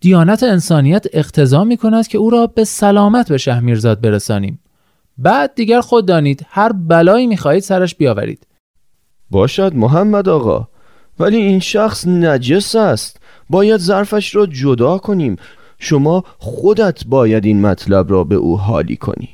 دیانت 0.00 0.42
انسانیت 0.42 1.06
اقتضا 1.12 1.64
می 1.64 1.76
کند 1.76 2.06
که 2.06 2.18
او 2.18 2.30
را 2.30 2.46
به 2.46 2.64
سلامت 2.64 3.28
به 3.28 3.38
شهمیرزاد 3.38 4.00
برسانیم. 4.00 4.60
بعد 5.18 5.54
دیگر 5.54 5.80
خود 5.80 6.06
دانید 6.06 6.46
هر 6.48 6.72
بلایی 6.72 7.26
می 7.26 7.36
خواهید 7.36 7.62
سرش 7.62 7.94
بیاورید. 7.94 8.46
باشد 9.30 9.74
محمد 9.74 10.28
آقا. 10.28 10.68
ولی 11.18 11.36
این 11.36 11.60
شخص 11.60 12.06
نجس 12.06 12.74
است. 12.74 13.20
باید 13.50 13.80
ظرفش 13.80 14.34
را 14.34 14.46
جدا 14.46 14.98
کنیم. 14.98 15.36
شما 15.78 16.24
خودت 16.38 17.06
باید 17.06 17.44
این 17.44 17.60
مطلب 17.60 18.10
را 18.10 18.24
به 18.24 18.34
او 18.34 18.58
حالی 18.58 18.96
کنی. 18.96 19.28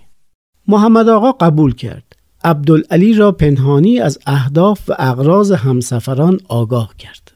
محمد 0.69 1.09
آقا 1.09 1.33
قبول 1.33 1.75
کرد. 1.75 2.06
عبدالعلی 2.47 3.15
را 3.15 3.33
پنهانی 3.33 4.01
از 4.01 4.19
اهداف 4.27 4.89
و 4.89 4.95
اغراض 4.99 5.53
همسفران 5.53 6.41
آگاه 6.49 6.95
کرد. 6.99 7.33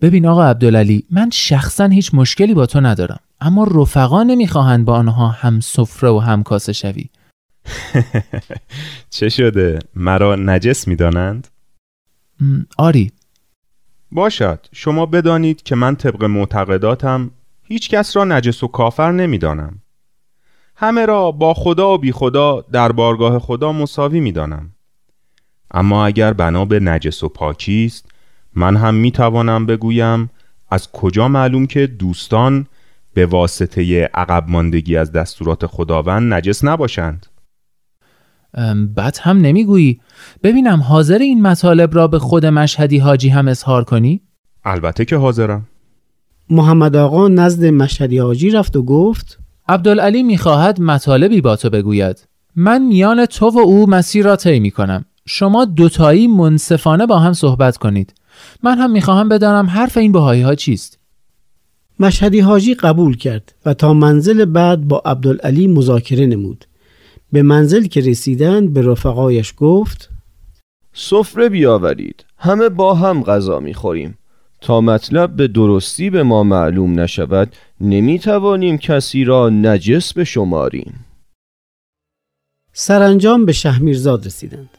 ببین 0.00 0.26
آقا 0.26 0.44
عبدالعلی 0.44 1.04
من 1.10 1.30
شخصا 1.30 1.86
هیچ 1.86 2.14
مشکلی 2.14 2.54
با 2.54 2.66
تو 2.66 2.80
ندارم 2.80 3.20
اما 3.40 3.64
رفقا 3.64 4.22
نمی‌خواهند 4.22 4.84
با 4.84 4.94
آنها 4.94 5.28
هم 5.28 5.60
سفره 5.60 6.10
و 6.10 6.18
هم 6.18 6.42
کاسه 6.42 6.72
شوی. 6.72 7.08
چه 9.10 9.28
شده؟ 9.28 9.78
مرا 9.94 10.36
نجس 10.36 10.88
می‌دانند؟ 10.88 11.48
آری. 12.78 13.12
باشد. 14.12 14.66
شما 14.72 15.06
بدانید 15.06 15.62
که 15.62 15.74
من 15.74 15.96
طبق 15.96 16.24
معتقداتم 16.24 17.30
هیچ 17.62 17.90
کس 17.90 18.16
را 18.16 18.24
نجس 18.24 18.62
و 18.62 18.68
کافر 18.68 19.12
نمی‌دانم. 19.12 19.82
همه 20.82 21.06
را 21.06 21.30
با 21.30 21.54
خدا 21.54 21.94
و 21.94 21.98
بی 21.98 22.12
خدا 22.12 22.64
در 22.72 22.92
بارگاه 22.92 23.38
خدا 23.38 23.72
مساوی 23.72 24.20
می‌دانم. 24.20 24.70
اما 25.70 26.06
اگر 26.06 26.32
بنا 26.32 26.64
به 26.64 26.80
نجس 26.80 27.22
و 27.24 27.28
پاکی 27.28 27.84
است 27.86 28.06
من 28.54 28.76
هم 28.76 28.94
می 28.94 29.10
توانم 29.10 29.66
بگویم 29.66 30.30
از 30.70 30.92
کجا 30.92 31.28
معلوم 31.28 31.66
که 31.66 31.86
دوستان 31.86 32.66
به 33.14 33.26
واسطه 33.26 34.10
عقب 34.14 34.44
ماندگی 34.48 34.96
از 34.96 35.12
دستورات 35.12 35.66
خداوند 35.66 36.34
نجس 36.34 36.64
نباشند 36.64 37.26
بد 38.96 39.16
هم 39.20 39.38
نمی‌گویی 39.38 40.00
ببینم 40.42 40.80
حاضر 40.80 41.18
این 41.18 41.42
مطالب 41.42 41.94
را 41.94 42.08
به 42.08 42.18
خود 42.18 42.46
مشهدی 42.46 42.98
حاجی 42.98 43.28
هم 43.28 43.48
اظهار 43.48 43.84
کنی؟ 43.84 44.20
البته 44.64 45.04
که 45.04 45.16
حاضرم 45.16 45.66
محمد 46.50 46.96
آقا 46.96 47.28
نزد 47.28 47.64
مشهدی 47.64 48.18
حاجی 48.18 48.50
رفت 48.50 48.76
و 48.76 48.82
گفت 48.82 49.38
عبدالعلی 49.70 50.22
می‌خواهد 50.22 50.80
مطالبی 50.80 51.40
با 51.40 51.56
تو 51.56 51.70
بگوید. 51.70 52.28
من 52.56 52.82
میان 52.82 53.26
تو 53.26 53.50
و 53.50 53.58
او 53.58 53.90
مسیر 53.90 54.24
را 54.24 54.36
طی 54.36 54.60
می 54.60 54.70
کنم 54.70 55.04
شما 55.26 55.64
دوتایی 55.64 56.26
منصفانه 56.26 57.06
با 57.06 57.18
هم 57.18 57.32
صحبت 57.32 57.76
کنید. 57.76 58.14
من 58.62 58.78
هم 58.78 58.90
می‌خواهم 58.90 59.28
بدانم 59.28 59.66
حرف 59.66 59.96
این 59.96 60.12
بهایی 60.12 60.42
ها 60.42 60.54
چیست. 60.54 60.98
مشهدی 62.00 62.40
حاجی 62.40 62.74
قبول 62.74 63.16
کرد 63.16 63.54
و 63.66 63.74
تا 63.74 63.94
منزل 63.94 64.44
بعد 64.44 64.88
با 64.88 65.02
عبدالعلی 65.04 65.66
مذاکره 65.66 66.26
نمود. 66.26 66.64
به 67.32 67.42
منزل 67.42 67.86
که 67.86 68.00
رسیدند 68.00 68.72
به 68.72 68.82
رفقایش 68.82 69.54
گفت 69.56 70.10
سفره 70.92 71.48
بیاورید. 71.48 72.24
همه 72.38 72.68
با 72.68 72.94
هم 72.94 73.22
غذا 73.22 73.60
می‌خوریم. 73.60 74.18
تا 74.60 74.80
مطلب 74.80 75.36
به 75.36 75.48
درستی 75.48 76.10
به 76.10 76.22
ما 76.22 76.42
معلوم 76.42 77.00
نشود 77.00 77.52
نمی‌توانیم 77.80 78.78
کسی 78.78 79.24
را 79.24 79.48
نجس 79.48 80.12
به 80.12 80.24
شماریم. 80.24 81.06
سرانجام 82.72 83.46
به 83.46 83.52
شهمیرزاد 83.52 84.26
رسیدند. 84.26 84.70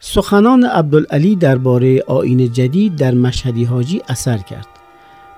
سخنان 0.00 0.64
عبدالعلی 0.64 1.36
درباره 1.36 2.02
آین 2.06 2.52
جدید 2.52 2.96
در 2.96 3.14
مشهدی 3.14 3.64
حاجی 3.64 4.02
اثر 4.08 4.38
کرد. 4.38 4.66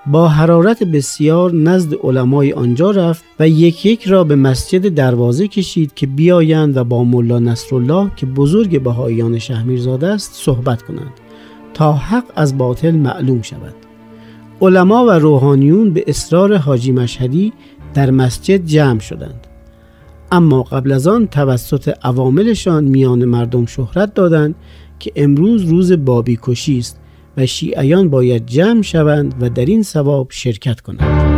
با 0.07 0.29
حرارت 0.29 0.83
بسیار 0.83 1.55
نزد 1.55 1.95
علمای 1.95 2.53
آنجا 2.53 2.91
رفت 2.91 3.25
و 3.41 3.49
یک 3.49 3.87
یک 3.87 4.05
را 4.05 4.25
به 4.25 4.37
مسجد 4.37 4.89
دروازه 4.89 5.49
کشید 5.49 5.95
که 5.95 6.07
بیایند 6.07 6.77
و 6.77 6.85
با 6.85 7.05
ملا 7.05 7.39
نصرالله 7.39 8.11
که 8.17 8.27
بزرگ 8.27 8.83
بهاییان 8.83 9.39
شهمیرزاده 9.39 10.07
است 10.07 10.33
صحبت 10.35 10.83
کنند. 10.83 11.24
تا 11.75 11.93
حق 11.93 12.25
از 12.37 12.59
باطل 12.59 12.91
معلوم 12.91 13.43
شود. 13.43 13.75
علما 14.63 15.07
و 15.07 15.11
روحانیون 15.11 15.91
به 15.91 16.05
اصرار 16.07 16.57
حاجی 16.57 16.93
مشهدی 16.93 17.53
در 17.95 18.11
مسجد 18.11 18.65
جمع 18.65 19.01
شدند. 19.01 19.47
اما 20.33 20.63
قبل 20.63 20.93
از 20.93 21.07
آن 21.07 21.27
توسط 21.27 21.95
عواملشان 22.03 22.85
میان 22.85 23.25
مردم 23.25 23.67
شهرت 23.67 24.15
دادند 24.15 24.55
که 24.99 25.13
امروز 25.17 25.65
روز 25.65 25.93
بابی 25.93 26.39
کشی 26.43 26.79
است 26.79 27.01
و 27.37 27.47
شیعیان 27.47 28.09
باید 28.09 28.47
جمع 28.47 28.83
شوند 28.83 29.35
و 29.41 29.51
در 29.51 29.65
این 29.65 29.83
ثواب 29.83 30.27
شرکت 30.31 30.81
کنند. 30.81 31.34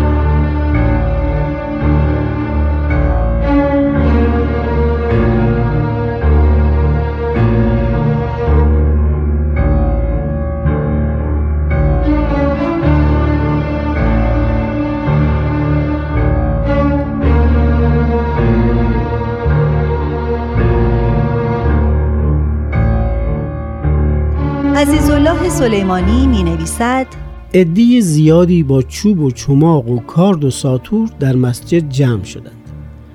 سلیمانی 25.49 26.27
می 26.27 26.43
نویسد 26.43 27.07
ادی 27.53 28.01
زیادی 28.01 28.63
با 28.63 28.83
چوب 28.83 29.21
و 29.21 29.31
چماق 29.31 29.89
و 29.89 29.99
کارد 29.99 30.45
و 30.45 30.51
ساتور 30.51 31.09
در 31.21 31.37
مسجد 31.37 31.89
جمع 31.89 32.25
شدند 32.25 32.71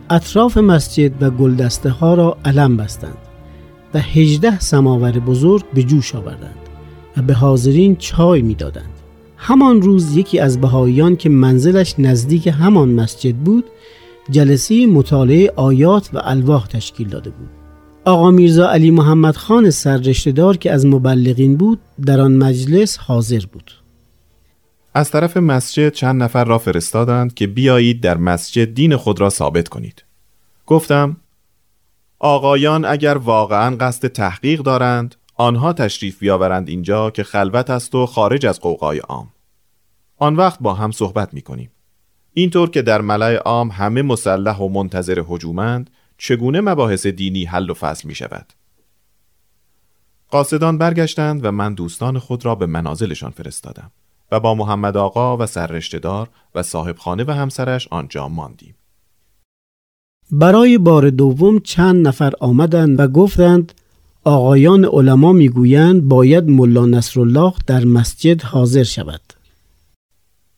اطراف 0.09 0.57
مسجد 0.57 1.23
و 1.23 1.29
گلدسته 1.29 1.89
ها 1.89 2.13
را 2.13 2.37
علم 2.45 2.77
بستند 2.77 3.17
و 3.93 3.99
هجده 3.99 4.59
سماور 4.59 5.11
بزرگ 5.11 5.63
به 5.73 5.83
جوش 5.83 6.15
آوردند 6.15 6.59
و 7.17 7.21
به 7.21 7.33
حاضرین 7.33 7.95
چای 7.95 8.41
می‌دادند. 8.41 8.91
همان 9.37 9.81
روز 9.81 10.17
یکی 10.17 10.39
از 10.39 10.61
بهاییان 10.61 11.15
که 11.15 11.29
منزلش 11.29 11.95
نزدیک 11.97 12.47
همان 12.47 12.89
مسجد 12.89 13.35
بود 13.35 13.65
جلسه 14.29 14.85
مطالعه 14.87 15.51
آیات 15.55 16.09
و 16.13 16.21
الواح 16.23 16.67
تشکیل 16.67 17.07
داده 17.07 17.29
بود 17.29 17.60
آقا 18.05 18.31
میرزا 18.31 18.69
علی 18.69 18.91
محمد 18.91 19.35
خان 19.35 19.69
سررشتهدار 19.69 20.57
که 20.57 20.71
از 20.71 20.85
مبلغین 20.85 21.57
بود 21.57 21.79
در 22.05 22.21
آن 22.21 22.33
مجلس 22.33 22.97
حاضر 22.97 23.41
بود. 23.51 23.71
از 24.93 25.11
طرف 25.11 25.37
مسجد 25.37 25.89
چند 25.89 26.23
نفر 26.23 26.43
را 26.43 26.57
فرستادند 26.57 27.33
که 27.33 27.47
بیایید 27.47 28.01
در 28.01 28.17
مسجد 28.17 28.65
دین 28.73 28.95
خود 28.95 29.21
را 29.21 29.29
ثابت 29.29 29.67
کنید. 29.67 30.03
گفتم 30.65 31.17
آقایان 32.19 32.85
اگر 32.85 33.17
واقعا 33.17 33.75
قصد 33.75 34.07
تحقیق 34.07 34.61
دارند 34.61 35.15
آنها 35.35 35.73
تشریف 35.73 36.19
بیاورند 36.19 36.69
اینجا 36.69 37.09
که 37.11 37.23
خلوت 37.23 37.69
است 37.69 37.95
و 37.95 38.05
خارج 38.05 38.45
از 38.45 38.59
قوقای 38.59 38.99
عام. 38.99 39.27
آن 40.17 40.35
وقت 40.35 40.59
با 40.59 40.73
هم 40.73 40.91
صحبت 40.91 41.33
می 41.33 41.41
کنیم 41.41 41.71
اینطور 42.33 42.69
که 42.69 42.81
در 42.81 43.01
ملای 43.01 43.35
عام 43.35 43.69
همه 43.71 44.01
مسلح 44.01 44.57
و 44.57 44.69
منتظر 44.69 45.23
حجومند 45.27 45.89
چگونه 46.23 46.61
مباحث 46.61 47.07
دینی 47.07 47.45
حل 47.45 47.69
و 47.69 47.73
فصل 47.73 48.07
می 48.07 48.15
شود 48.15 48.45
قاصدان 50.29 50.77
برگشتند 50.77 51.45
و 51.45 51.51
من 51.51 51.73
دوستان 51.73 52.19
خود 52.19 52.45
را 52.45 52.55
به 52.55 52.65
منازلشان 52.65 53.31
فرستادم 53.31 53.91
و 54.31 54.39
با 54.39 54.55
محمد 54.55 54.97
آقا 54.97 55.37
و 55.37 55.45
سررشتهدار 55.45 56.29
و 56.55 56.63
صاحب 56.63 56.97
خانه 56.97 57.23
و 57.23 57.31
همسرش 57.31 57.87
آنجا 57.91 58.27
ماندیم. 58.27 58.75
برای 60.31 60.77
بار 60.77 61.09
دوم 61.09 61.59
چند 61.59 62.07
نفر 62.07 62.33
آمدند 62.39 62.99
و 62.99 63.07
گفتند 63.07 63.73
آقایان 64.23 64.85
علما 64.85 65.33
می‌گویند 65.33 66.03
باید 66.03 66.49
ملا 66.49 66.85
نصرالله 66.85 67.53
در 67.67 67.85
مسجد 67.85 68.41
حاضر 68.41 68.83
شود. 68.83 69.21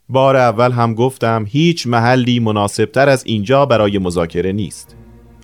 بار 0.09 0.35
اول 0.35 0.71
هم 0.71 0.93
گفتم 0.93 1.45
هیچ 1.47 1.87
محلی 1.87 2.39
مناسبتر 2.39 3.09
از 3.09 3.25
اینجا 3.25 3.65
برای 3.65 3.97
مذاکره 3.97 4.51
نیست. 4.51 4.95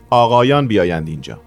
آقایان 0.09 0.67
بیایند 0.67 1.07
اینجا. 1.07 1.39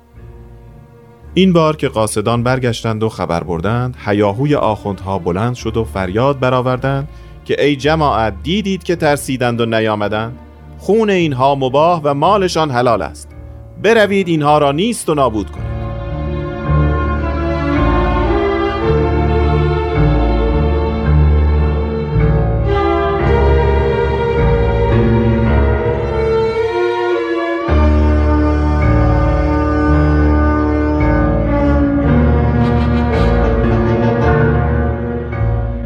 این 1.35 1.53
بار 1.53 1.77
که 1.77 1.89
قاصدان 1.89 2.43
برگشتند 2.43 3.03
و 3.03 3.09
خبر 3.09 3.43
بردند 3.43 3.97
هیاهوی 4.07 4.55
آخوندها 4.55 5.19
بلند 5.19 5.55
شد 5.55 5.77
و 5.77 5.85
فریاد 5.85 6.41
برآوردند 6.41 7.09
که 7.45 7.65
ای 7.65 7.77
جماعت 7.77 8.35
دیدید 8.43 8.83
که 8.83 8.97
ترسیدند 8.97 9.61
و 9.61 9.67
نیامدند؟ 9.67 10.39
خون 10.79 11.11
اینها 11.11 11.55
مباه 11.55 12.01
و 12.05 12.15
مالشان 12.15 12.71
حلال 12.71 13.03
است. 13.03 13.29
بروید 13.83 14.29
اینها 14.29 14.59
را 14.59 14.73
نیست 14.73 15.09
و 15.09 15.15
نابود 15.15 15.51
کنید. 15.51 15.72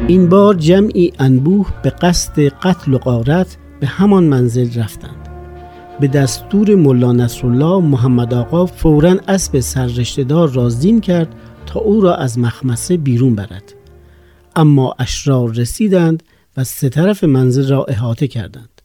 این 0.07 0.29
بار 0.29 0.53
جمعی 0.53 1.13
انبوه 1.19 1.81
به 1.83 1.89
قصد 1.89 2.39
قتل 2.39 2.93
و 2.93 2.97
غارت 2.97 3.57
به 3.79 3.87
همان 3.87 4.23
منزل 4.23 4.81
رفتند. 4.81 5.29
به 5.99 6.07
دستور 6.07 6.75
ملا 6.75 7.11
نصرالله 7.11 7.79
محمد 7.79 8.33
آقا 8.33 8.65
فورا 8.65 9.15
اسب 9.27 9.59
را 10.53 10.69
زین 10.69 11.01
کرد 11.01 11.35
تا 11.65 11.79
او 11.79 12.01
را 12.01 12.15
از 12.15 12.39
مخمسه 12.39 12.97
بیرون 12.97 13.35
برد. 13.35 13.73
اما 14.55 14.95
اشرار 14.99 15.49
رسیدند 15.49 16.23
و 16.57 16.63
سه 16.63 16.89
طرف 16.89 17.23
منزل 17.23 17.69
را 17.69 17.85
احاطه 17.85 18.27
کردند. 18.27 18.81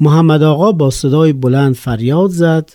محمد 0.00 0.42
آقا 0.42 0.72
با 0.72 0.90
صدای 0.90 1.32
بلند 1.32 1.74
فریاد 1.74 2.30
زد. 2.30 2.70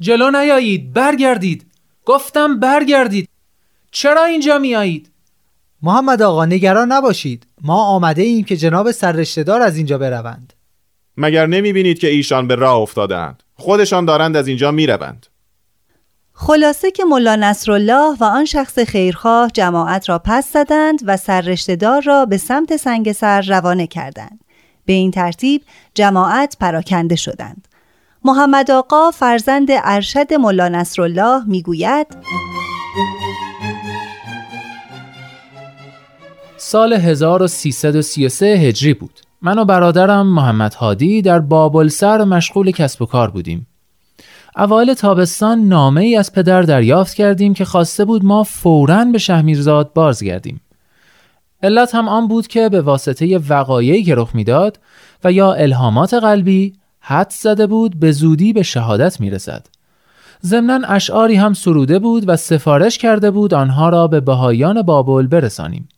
جلو 0.00 0.30
نیایید 0.30 0.92
برگردید. 0.92 1.66
گفتم 2.04 2.60
برگردید. 2.60 3.28
چرا 3.90 4.24
اینجا 4.24 4.58
میایید؟ 4.58 5.11
محمد 5.82 6.22
آقا 6.22 6.44
نگران 6.44 6.92
نباشید 6.92 7.46
ما 7.62 7.84
آمده 7.84 8.22
ایم 8.22 8.44
که 8.44 8.56
جناب 8.56 8.90
سررشتهدار 8.90 9.62
از 9.62 9.76
اینجا 9.76 9.98
بروند 9.98 10.52
مگر 11.16 11.46
نمی 11.46 11.72
بینید 11.72 11.98
که 11.98 12.08
ایشان 12.08 12.46
به 12.46 12.54
راه 12.54 12.76
افتادند 12.76 13.42
خودشان 13.54 14.04
دارند 14.04 14.36
از 14.36 14.48
اینجا 14.48 14.70
می 14.70 14.86
روند 14.86 15.26
خلاصه 16.32 16.90
که 16.90 17.04
ملا 17.04 17.36
نصرالله 17.36 18.16
و 18.20 18.24
آن 18.24 18.44
شخص 18.44 18.78
خیرخواه 18.78 19.50
جماعت 19.50 20.08
را 20.08 20.18
پس 20.18 20.52
زدند 20.52 21.00
و 21.06 21.16
سررشتهدار 21.16 22.02
را 22.02 22.26
به 22.26 22.36
سمت 22.36 22.76
سنگسر 22.76 23.40
روانه 23.40 23.86
کردند. 23.86 24.40
به 24.86 24.92
این 24.92 25.10
ترتیب 25.10 25.62
جماعت 25.94 26.56
پراکنده 26.60 27.16
شدند. 27.16 27.68
محمد 28.24 28.70
آقا 28.70 29.10
فرزند 29.10 29.68
ارشد 29.70 30.34
ملا 30.34 30.68
نصرالله 30.68 31.44
می‌گوید 31.46 32.06
سال 36.72 36.92
1333 36.92 38.46
هجری 38.46 38.94
بود. 38.94 39.20
من 39.42 39.58
و 39.58 39.64
برادرم 39.64 40.26
محمد 40.26 40.74
هادی 40.74 41.22
در 41.22 41.38
بابلسر 41.38 42.24
مشغول 42.24 42.70
کسب 42.70 43.02
و 43.02 43.06
کار 43.06 43.30
بودیم. 43.30 43.66
اوایل 44.56 44.94
تابستان 44.94 45.58
نامه 45.58 46.00
ای 46.00 46.16
از 46.16 46.32
پدر 46.32 46.62
دریافت 46.62 47.14
کردیم 47.14 47.54
که 47.54 47.64
خواسته 47.64 48.04
بود 48.04 48.24
ما 48.24 48.42
فوراً 48.42 49.04
به 49.04 49.18
شهمیرزاد 49.18 49.92
بازگردیم. 49.92 50.60
علت 51.62 51.94
هم 51.94 52.08
آن 52.08 52.28
بود 52.28 52.46
که 52.46 52.68
به 52.68 52.80
واسطه 52.80 53.38
وقایعی 53.38 54.04
که 54.04 54.14
رخ 54.14 54.34
می‌داد 54.34 54.78
و 55.24 55.32
یا 55.32 55.52
الهامات 55.52 56.14
قلبی 56.14 56.72
حد 57.00 57.30
زده 57.30 57.66
بود 57.66 58.00
به 58.00 58.12
زودی 58.12 58.52
به 58.52 58.62
شهادت 58.62 59.20
می‌رسد. 59.20 59.66
ضمنا 60.44 60.86
اشعاری 60.88 61.34
هم 61.34 61.52
سروده 61.52 61.98
بود 61.98 62.24
و 62.26 62.36
سفارش 62.36 62.98
کرده 62.98 63.30
بود 63.30 63.54
آنها 63.54 63.88
را 63.88 64.06
به 64.06 64.20
بهایان 64.20 64.82
بابل 64.82 65.26
برسانیم. 65.26 65.88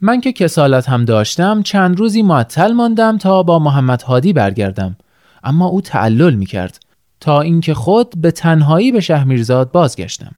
من 0.00 0.20
که 0.20 0.32
کسالت 0.32 0.88
هم 0.88 1.04
داشتم 1.04 1.62
چند 1.62 1.98
روزی 1.98 2.22
معطل 2.22 2.72
ماندم 2.72 3.18
تا 3.18 3.42
با 3.42 3.58
محمد 3.58 4.02
هادی 4.02 4.32
برگردم 4.32 4.96
اما 5.44 5.66
او 5.66 5.80
تعلل 5.80 6.34
می 6.34 6.46
کرد 6.46 6.80
تا 7.20 7.40
اینکه 7.40 7.74
خود 7.74 8.14
به 8.20 8.30
تنهایی 8.30 8.92
به 8.92 9.00
شهمیرزاد 9.00 9.72
بازگشتم 9.72 10.34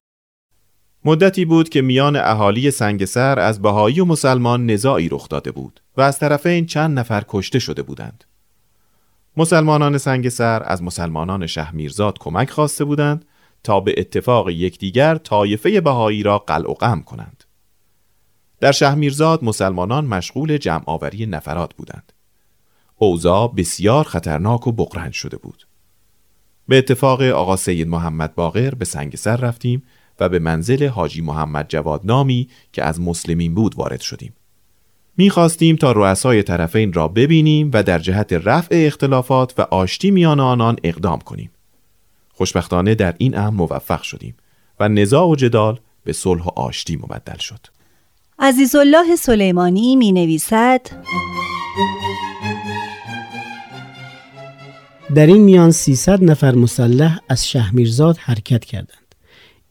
مدتی 1.05 1.45
بود 1.45 1.69
که 1.69 1.83
میان 1.83 2.17
اهالی 2.17 2.71
سنگسر 2.71 3.39
از 3.39 3.63
بهایی 3.63 4.01
و 4.01 4.05
مسلمان 4.05 4.67
نزاعی 4.67 5.09
رخ 5.09 5.29
داده 5.29 5.53
بود 5.53 5.81
و 5.97 6.01
از 6.01 6.19
طرفین 6.19 6.67
چند 6.67 6.99
نفر 6.99 7.25
کشته 7.29 7.59
شده 7.59 7.83
بودند. 7.83 8.25
مسلمانان 9.37 9.99
سنگسر 9.99 10.63
از 10.65 10.83
مسلمانان 10.83 11.47
شهمیرزاد 11.47 12.19
کمک 12.19 12.51
خواسته 12.51 12.85
بودند 12.85 13.25
تا 13.65 13.81
به 13.81 13.95
اتفاق 13.97 14.51
یکدیگر 14.51 15.15
طایفه 15.15 15.81
بهایی 15.81 16.23
را 16.23 16.39
قلع 16.39 16.71
و 16.71 16.75
قم 16.75 17.03
کنند. 17.03 17.45
در 18.61 18.73
شهمیرزاد 18.73 19.45
مسلمانان 19.45 20.05
مشغول 20.05 20.57
جمع 20.57 20.83
آوری 20.87 21.27
نفرات 21.27 21.75
بودند. 21.75 22.13
اوضاع 22.97 23.55
بسیار 23.57 24.05
خطرناک 24.05 24.67
و 24.67 24.73
بقرنج 24.73 25.13
شده 25.13 25.37
بود. 25.37 25.67
به 26.69 26.79
اتفاق 26.79 27.23
آقا 27.23 27.57
سید 27.57 27.89
محمد 27.89 28.35
باقر 28.35 28.71
به 28.71 28.85
سنگسر 28.85 29.37
رفتیم 29.37 29.83
و 30.21 30.29
به 30.29 30.39
منزل 30.39 30.87
حاجی 30.89 31.21
محمد 31.21 31.67
جواد 31.69 32.01
نامی 32.05 32.49
که 32.73 32.85
از 32.85 33.01
مسلمین 33.01 33.55
بود 33.55 33.75
وارد 33.75 34.01
شدیم. 34.01 34.33
می‌خواستیم 35.17 35.77
تا 35.77 35.93
رؤسای 35.93 36.43
طرفین 36.43 36.93
را 36.93 37.09
ببینیم 37.09 37.71
و 37.75 37.83
در 37.83 37.99
جهت 37.99 38.33
رفع 38.33 38.85
اختلافات 38.87 39.55
و 39.59 39.63
آشتی 39.63 40.11
میان 40.11 40.41
آنان 40.41 40.77
اقدام 40.85 41.19
کنیم. 41.19 41.51
خوشبختانه 42.33 42.95
در 42.95 43.15
این 43.19 43.39
امر 43.39 43.57
موفق 43.57 44.03
شدیم 44.03 44.37
و 44.81 44.89
نزاع 44.89 45.27
و 45.29 45.37
جدال 45.37 45.81
به 46.05 46.13
صلح 46.13 46.45
و 46.45 46.49
آشتی 46.49 46.97
مبدل 46.97 47.39
شد. 47.39 47.67
عزیزالله 48.43 49.17
سلیمانی 49.17 49.97
می 49.97 50.13
نویسد 50.13 50.81
در 55.15 55.27
این 55.27 55.43
میان 55.43 55.71
300 55.71 56.25
نفر 56.25 56.55
مسلح 56.55 57.19
از 57.29 57.49
شهمیرزاد 57.49 58.17
حرکت 58.17 58.65
کردند. 58.65 59.15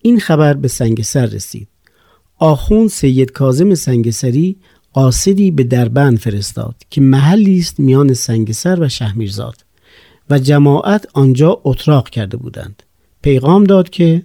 این 0.02 0.20
خبر 0.20 0.54
به 0.54 0.68
سنگسر 0.68 1.26
رسید. 1.26 1.68
آخون 2.38 2.88
سید 2.88 3.32
کازم 3.32 3.76
سنگسری 3.76 4.58
قاصدی 4.94 5.52
به 5.52 5.64
دربند 5.64 6.20
فرستاد 6.20 6.76
که 6.90 7.02
محلی 7.02 7.60
است 7.60 7.80
میان 7.80 8.14
سنگسر 8.14 8.80
و 8.80 8.90
شهمیرزاد 8.90 9.66
و 10.30 10.40
جماعت 10.40 11.08
آنجا 11.14 11.62
اتراق 11.64 12.10
کرده 12.10 12.38
بودند. 12.38 12.84
پیغام 13.22 13.64
داد 13.64 13.90
که 13.90 14.24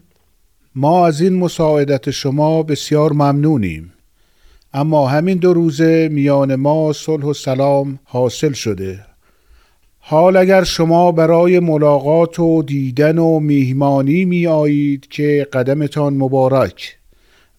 ما 0.74 1.07
از 1.07 1.20
این 1.20 1.35
مساعدت 1.35 2.11
شما 2.11 2.62
بسیار 2.62 3.12
ممنونیم. 3.12 3.93
اما 4.76 5.08
همین 5.08 5.38
دو 5.38 5.52
روزه 5.52 6.08
میان 6.12 6.54
ما 6.54 6.92
صلح 6.92 7.24
و 7.24 7.32
سلام 7.32 7.98
حاصل 8.04 8.52
شده. 8.52 9.06
حال 9.98 10.37
اگر 10.37 10.64
شما 10.64 11.12
برای 11.12 11.60
ملاقات 11.60 12.40
و 12.40 12.62
دیدن 12.62 13.18
و 13.18 13.38
میهمانی 13.38 14.24
می 14.24 14.46
آیید 14.46 15.08
که 15.08 15.48
قدمتان 15.52 16.16
مبارک 16.16 16.98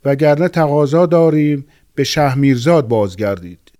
وگرنه 0.05 0.47
تقاضا 0.47 1.05
داریم 1.05 1.65
به 1.95 2.03
شهمیرزاد 2.03 2.87
بازگردید. 2.87 3.71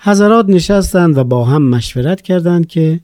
حضرات 0.00 0.46
نشستند 0.48 1.18
و 1.18 1.24
با 1.24 1.44
هم 1.44 1.62
مشورت 1.62 2.20
کردند 2.20 2.66
که 2.66 3.00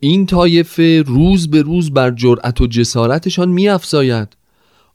این 0.00 0.26
طایفه 0.26 1.02
روز 1.06 1.50
به 1.50 1.62
روز 1.62 1.90
بر 1.92 2.10
جرأت 2.10 2.60
و 2.60 2.66
جسارتشان 2.66 3.48
میافزاید. 3.48 4.36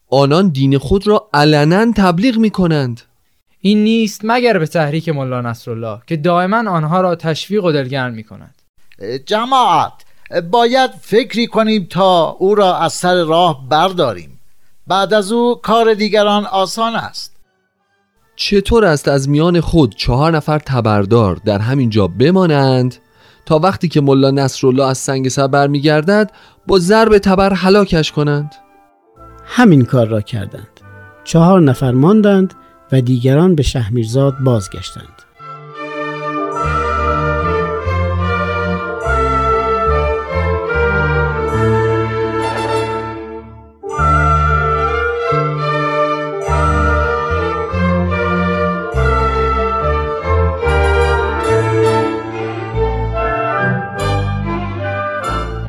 آنان 0.09 0.49
دین 0.49 0.77
خود 0.77 1.07
را 1.07 1.29
علنا 1.33 1.91
تبلیغ 1.95 2.37
می 2.37 2.49
کنند 2.49 3.01
این 3.61 3.83
نیست 3.83 4.21
مگر 4.23 4.59
به 4.59 4.67
تحریک 4.67 5.09
ملا 5.09 5.41
نصرالله 5.41 5.99
که 6.07 6.17
دائما 6.17 6.71
آنها 6.71 7.01
را 7.01 7.15
تشویق 7.15 7.63
و 7.63 7.71
دلگرم 7.71 8.13
می 8.13 8.23
کند 8.23 8.55
جماعت 9.25 9.93
باید 10.51 10.91
فکری 11.01 11.47
کنیم 11.47 11.87
تا 11.89 12.29
او 12.29 12.55
را 12.55 12.77
از 12.77 12.93
سر 12.93 13.23
راه 13.23 13.69
برداریم. 13.69 14.39
بعد 14.87 15.13
از 15.13 15.31
او 15.31 15.55
کار 15.55 15.93
دیگران 15.93 16.45
آسان 16.45 16.95
است. 16.95 17.35
چطور 18.35 18.85
است 18.85 19.07
از 19.07 19.29
میان 19.29 19.61
خود 19.61 19.95
چهار 19.95 20.31
نفر 20.31 20.59
تبردار 20.59 21.35
در 21.45 21.59
همین 21.59 21.89
جا 21.89 22.07
بمانند؟ 22.07 22.95
تا 23.45 23.59
وقتی 23.59 23.87
که 23.87 24.01
ملا 24.01 24.31
نصرالله 24.31 24.85
از 24.85 24.97
سنگ 24.97 25.29
سر 25.29 25.47
برمیگردد 25.47 26.31
با 26.67 26.79
ضرب 26.79 27.17
تبر 27.17 27.53
هلاکش 27.53 28.11
کنند. 28.11 28.55
همین 29.45 29.85
کار 29.85 30.07
را 30.07 30.21
کردند. 30.21 30.79
چهار 31.23 31.61
نفر 31.61 31.91
ماندند 31.91 32.53
و 32.91 33.01
دیگران 33.01 33.55
به 33.55 33.63
شهمیرزاد 33.63 34.37
بازگشتند. 34.39 35.21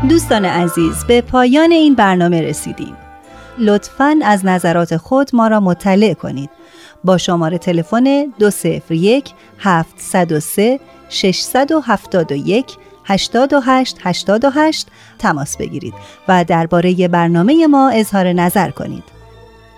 دوستان 0.09 0.45
عزیز 0.45 1.05
به 1.05 1.21
پایان 1.21 1.73
این 1.73 1.95
برنامه 1.95 2.43
رسیدیم. 2.43 2.97
لطفا 3.59 4.21
از 4.25 4.47
نظرات 4.47 4.97
خود 4.97 5.31
ما 5.33 5.49
را 5.49 5.61
مطلع 5.61 6.15
کنید. 6.15 6.51
با 7.05 7.19
شماره 7.19 7.59
تلفن 7.59 8.25
201 8.39 9.33
703 9.59 10.81
671 11.09 12.77
88 13.05 13.97
88 14.03 14.87
تماس 15.19 15.57
بگیرید 15.57 15.95
و 16.29 16.45
درباره 16.45 17.09
برنامه 17.09 17.67
ما 17.67 17.91
اظهار 17.91 18.33
نظر 18.33 18.71
کنید. 18.71 19.05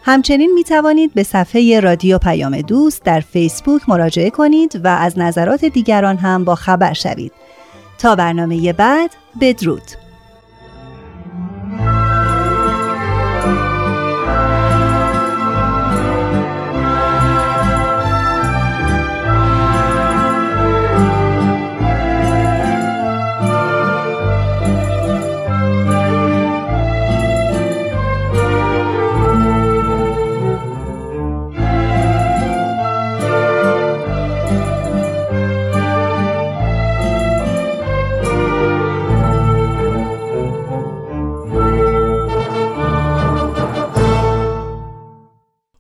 همچنین 0.05 0.53
می 0.55 0.65
توانید 0.65 1.15
به 1.15 1.23
صفحه 1.23 1.81
رادیو 1.81 2.19
پیام 2.19 2.61
دوست 2.61 3.03
در 3.03 3.21
فیسبوک 3.21 3.89
مراجعه 3.89 4.31
کنید 4.31 4.81
و 4.85 4.89
از 4.89 5.19
نظرات 5.19 5.65
دیگران 5.65 6.17
هم 6.17 6.45
با 6.45 6.55
خبر 6.55 6.93
شوید. 6.93 7.33
تا 7.99 8.17
برنامه 8.17 8.73
بعد 8.73 9.11
بدرود. 9.41 10.04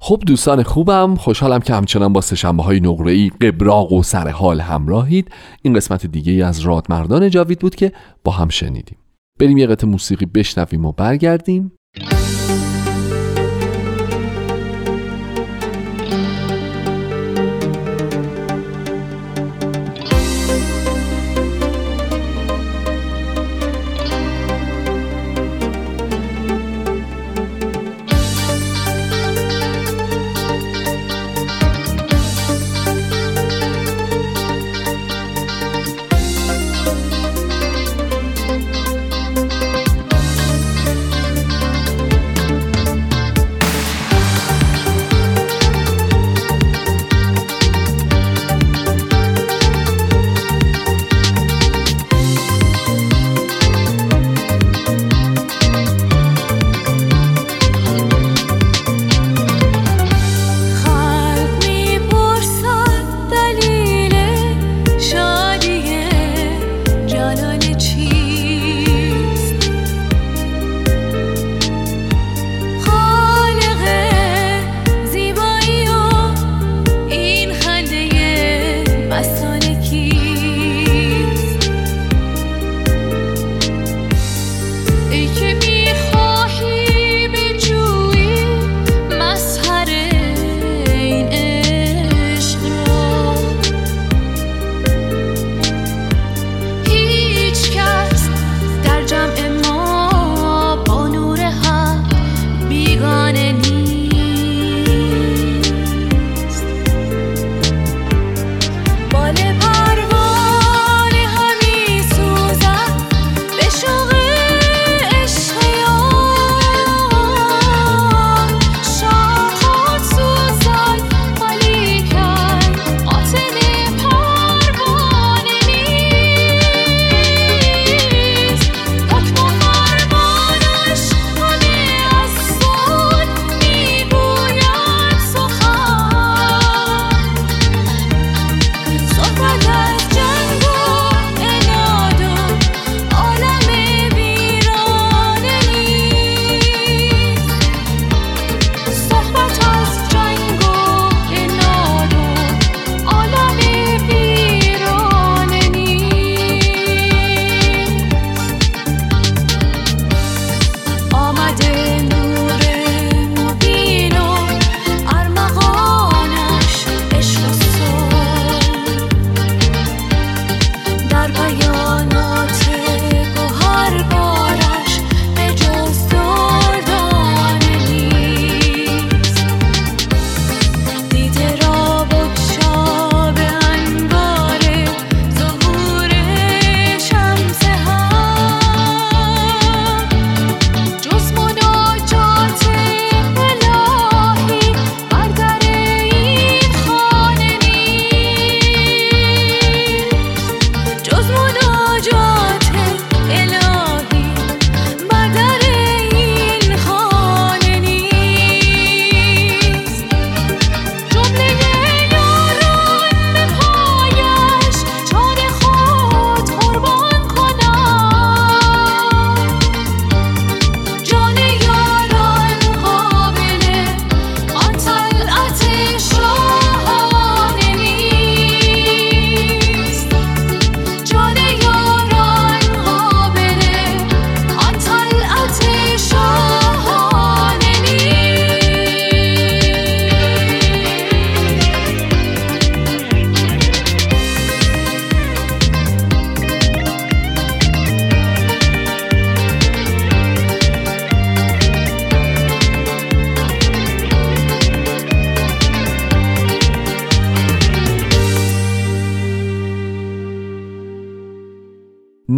خب 0.06 0.22
دوستان 0.26 0.62
خوبم 0.62 1.14
خوشحالم 1.14 1.60
که 1.60 1.74
همچنان 1.74 2.12
با 2.12 2.20
سشنبه 2.20 2.62
های 2.62 2.80
نقره 2.80 3.12
ای 3.12 3.28
قبراق 3.40 3.92
و 3.92 4.02
سر 4.02 4.28
حال 4.28 4.60
همراهید. 4.60 5.30
این 5.62 5.74
قسمت 5.74 6.06
دیگه 6.06 6.32
ای 6.32 6.42
از 6.42 6.60
رادمردان 6.60 7.30
جاوید 7.30 7.58
بود 7.58 7.74
که 7.74 7.92
با 8.24 8.32
هم 8.32 8.48
شنیدیم. 8.48 8.98
بریم 9.40 9.56
یه 9.56 9.66
قطع 9.66 9.86
موسیقی 9.86 10.26
بشنویم 10.26 10.84
و 10.84 10.92
برگردیم. 10.92 11.72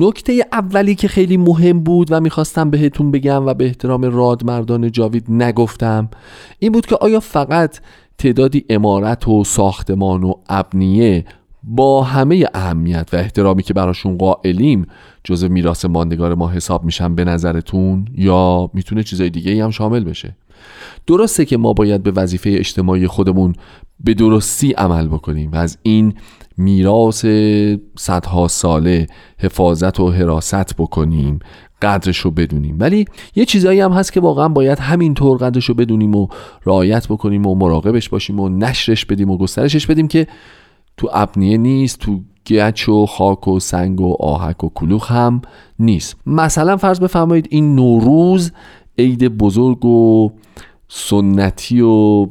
نکته 0.07 0.47
اولی 0.53 0.95
که 0.95 1.09
خیلی 1.09 1.37
مهم 1.37 1.81
بود 1.81 2.09
و 2.11 2.21
می‌خواستم 2.21 2.71
بهتون 2.71 3.11
بگم 3.11 3.47
و 3.47 3.55
به 3.55 3.65
احترام 3.65 4.03
رادمردان 4.03 4.93
جاوید 4.93 5.25
نگفتم 5.29 6.09
این 6.59 6.73
بود 6.73 6.87
که 6.87 6.97
آیا 7.01 7.21
فقط 7.21 7.81
تعدادی 8.19 8.65
امارت 8.71 9.29
و 9.29 9.45
ساختمان 9.45 10.25
و 10.25 10.35
ابنیه 10.49 11.25
با 11.63 12.03
همه 12.03 12.45
اهمیت 12.55 13.09
و 13.13 13.17
احترامی 13.17 13.63
که 13.63 13.75
براشون 13.75 14.17
قائلیم 14.17 14.87
جزء 15.25 15.49
میراث 15.49 15.85
ماندگار 15.85 16.35
ما 16.35 16.49
حساب 16.49 16.85
میشن 16.85 17.15
به 17.15 17.25
نظرتون 17.25 18.09
یا 18.15 18.71
می‌تونه 18.75 19.03
چیزای 19.03 19.31
دیگه 19.31 19.65
هم 19.65 19.71
شامل 19.71 20.05
بشه؟ 20.05 20.37
درسته 21.07 21.45
که 21.45 21.57
ما 21.57 21.73
باید 21.73 22.03
به 22.03 22.11
وظیفه 22.11 22.51
اجتماعی 22.51 23.07
خودمون 23.07 23.55
به 24.01 24.15
درستی 24.15 24.73
عمل 24.73 25.09
بکنیم 25.09 25.53
و 25.53 25.57
از 25.57 25.79
این 25.83 26.15
میراث 26.57 27.27
صدها 27.99 28.49
ساله 28.49 29.07
حفاظت 29.39 30.01
و 30.01 30.11
حراست 30.11 30.77
بکنیم 30.77 31.39
قدرش 31.83 32.19
رو 32.19 32.31
بدونیم. 32.31 32.77
ولی 32.81 33.05
یه 33.35 33.45
چیزایی 33.45 33.81
هم 33.81 33.93
هست 33.93 34.13
که 34.13 34.21
واقعا 34.21 34.49
باید 34.49 34.79
همینطور 34.79 35.39
قدرش 35.39 35.65
رو 35.65 35.75
بدونیم 35.75 36.15
و 36.15 36.29
رعایت 36.67 37.09
بکنیم 37.09 37.47
و 37.47 37.55
مراقبش 37.55 38.09
باشیم 38.09 38.41
و 38.41 38.49
نشرش 38.49 39.05
بدیم 39.05 39.31
و 39.31 39.37
گسترشش 39.37 39.87
بدیم 39.87 40.09
که 40.09 40.27
تو 40.97 41.09
ابنیه 41.13 41.59
نیست 41.59 41.99
تو 41.99 42.21
گچ 42.47 42.89
و 42.89 43.07
خاک 43.07 43.49
و 43.49 43.61
سنگ 43.61 44.01
و 44.01 44.17
آهک 44.21 44.65
و 44.65 44.69
کلوخ 44.75 45.13
هم 45.13 45.43
نیست. 45.79 46.17
مثلا 46.27 46.77
فرض 46.77 47.01
بفرمایید 47.01 47.49
این 47.51 47.75
نوروز 47.75 48.53
عید 48.99 49.29
بزرگ 49.29 49.85
و 49.85 50.31
سنتی 50.89 51.81
و 51.81 52.27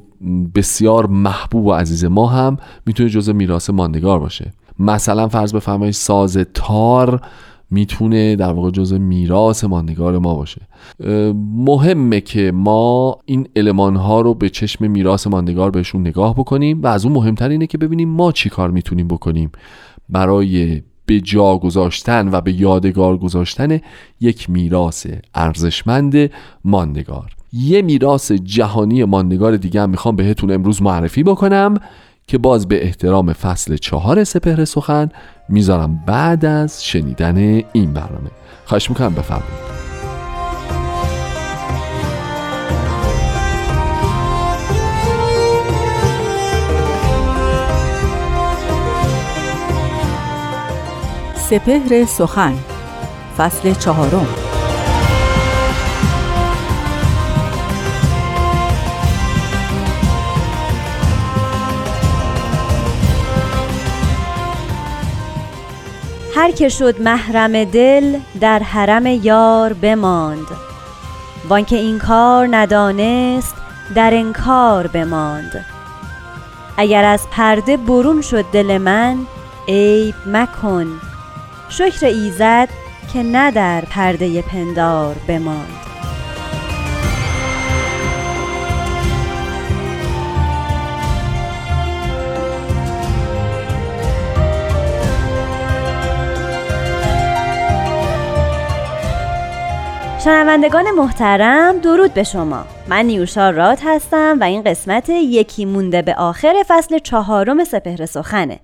بسیار 0.56 1.08
محبوب 1.08 1.66
و 1.66 1.72
عزیز 1.72 2.06
ما 2.06 2.28
هم 2.28 2.58
می‌تونه 2.86 3.10
جزء 3.10 3.34
میراث 3.34 3.70
ماندگار 3.70 4.20
باشه. 4.20 4.54
مثلا 4.80 5.28
فرض 5.28 5.54
بفرمایید 5.54 5.94
ساز 5.94 6.38
تار 6.54 7.22
می‌تونه 7.72 8.36
در 8.36 8.54
واقع 8.54 8.72
جزء 8.72 8.98
میراث 8.98 9.64
ماندگار 9.64 10.20
ما 10.20 10.36
باشه. 10.36 10.62
مهمه 11.56 12.22
که 12.22 12.52
ما 12.52 13.18
این 13.26 13.48
علمان 13.56 13.96
ها 13.96 14.22
رو 14.22 14.34
به 14.34 14.50
چشم 14.50 14.92
میراث 14.92 15.28
ماندگار 15.28 15.72
بهشون 15.72 16.02
نگاه 16.02 16.36
بکنیم 16.36 16.82
و 16.82 16.88
از 16.88 17.06
اون 17.06 17.14
مهمتر 17.14 17.50
اینه 17.50 17.68
که 17.68 17.78
ببینیم 17.78 18.10
ما 18.10 18.32
چی 18.32 18.50
کار 18.50 18.72
می‌تونیم 18.72 19.08
بکنیم. 19.08 19.52
برای 20.10 20.82
به 21.06 21.20
جا 21.20 21.58
گذاشتن 21.58 22.30
و 22.32 22.42
به 22.42 22.54
یادگار 22.54 23.18
گذاشتن 23.18 23.80
یک 24.22 24.50
میراث 24.50 25.08
ارزشمند 25.36 26.32
ماندگار. 26.66 27.32
یه 27.58 27.82
میراث 27.82 28.32
جهانی 28.32 29.04
ماندگار 29.04 29.58
دیگه 29.58 29.82
هم 29.82 29.90
می‌خوام 29.90 30.16
بهتون 30.16 30.52
امروز 30.52 30.82
معرفی 30.82 31.24
بکنم 31.24 31.78
که 32.28 32.38
باز 32.38 32.68
به 32.68 32.84
احترام 32.84 33.34
فصل 33.34 33.78
چهار 33.78 34.24
سپهر 34.24 34.66
سخن 34.66 35.10
می‌ذارم 35.50 36.04
بعد 36.06 36.46
از 36.46 36.86
شنیدن 36.86 37.38
این 37.74 37.94
برنامه. 37.94 38.32
خواهش 38.66 38.90
می‌کنم 38.90 39.14
بفرمایید. 39.14 39.76
سپهر 51.36 52.06
سخن 52.06 52.54
فصل 53.38 53.74
چهارم. 53.74 54.45
هر 66.36 66.52
که 66.52 66.70
شد 66.70 67.02
محرم 67.02 67.64
دل 67.64 68.20
در 68.42 68.60
حرم 68.60 69.06
یار 69.06 69.74
بماند. 69.74 70.48
وانکه 71.50 71.76
این 71.76 72.00
کار 72.00 72.48
ندانست 72.52 73.56
در 73.96 74.14
انکار 74.14 74.88
بماند. 74.88 75.66
اگر 76.78 77.04
از 77.04 77.28
پرده 77.32 77.78
برون 77.78 78.22
شد 78.22 78.46
دل 78.52 78.78
من 78.78 79.18
عیب 79.68 80.16
مکن. 80.28 80.88
شکر 81.70 82.06
ایزد 82.06 82.70
که 83.14 83.24
نه 83.24 83.52
در 83.52 83.82
پرده 83.82 84.42
پندار 84.42 85.16
بماند. 85.28 85.85
شنوندگان 100.26 100.92
محترم 100.92 101.78
درود 101.78 102.14
به 102.14 102.24
شما. 102.24 102.66
من 102.88 103.06
نیوشا 103.06 103.50
راد 103.50 103.80
هستم 103.84 104.38
و 104.42 104.44
این 104.44 104.64
قسمت 104.64 105.10
یکی 105.10 105.66
مونده 105.66 106.02
به 106.02 106.16
آخر 106.16 106.54
فصل 106.68 107.00
چهارم 107.00 107.64
سپهر 107.64 108.06
سخنه. 108.06 108.60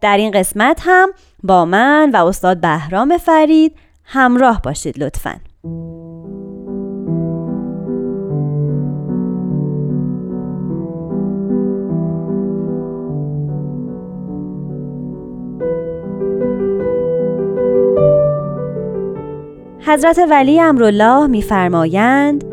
در 0.00 0.16
این 0.16 0.30
قسمت 0.30 0.80
هم 0.84 1.08
با 1.42 1.64
من 1.64 2.10
و 2.14 2.26
استاد 2.26 2.60
بهرام 2.60 3.18
فرید 3.18 3.76
همراه 4.04 4.62
باشید 4.62 4.98
لطفاً. 4.98 5.40
حضرت 19.86 20.18
ولی 20.30 20.60
امرالله 20.60 21.26
میفرمایند 21.26 22.44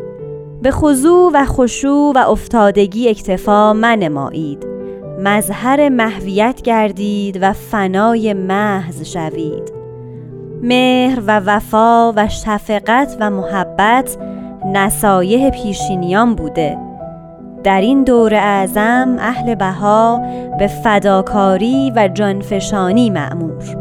به 0.62 0.72
خضوع 0.72 1.32
و 1.34 1.46
خشوع 1.46 2.14
و 2.16 2.30
افتادگی 2.30 3.10
اکتفا 3.10 3.74
منمایید. 3.74 4.68
مظهر 5.20 5.90
محویت 5.90 6.62
گردید 6.62 7.40
و 7.42 7.54
فنای 7.54 8.34
محض 8.34 9.04
شوید. 9.04 9.74
مهر 10.62 11.20
و 11.28 11.40
وفا 11.40 12.14
و 12.16 12.28
شفقت 12.28 13.18
و 13.20 13.30
محبت 13.30 14.18
نصایح 14.74 15.50
پیشینیان 15.50 16.36
بوده. 16.36 16.78
در 17.64 17.82
این 17.82 18.04
دور 18.04 18.36
اعظم 18.36 19.16
اهل 19.20 19.56
بها 19.56 20.22
به 20.60 20.68
فداکاری 20.68 21.92
و 21.96 22.08
جانفشانی 22.08 23.10
معمور 23.10 23.79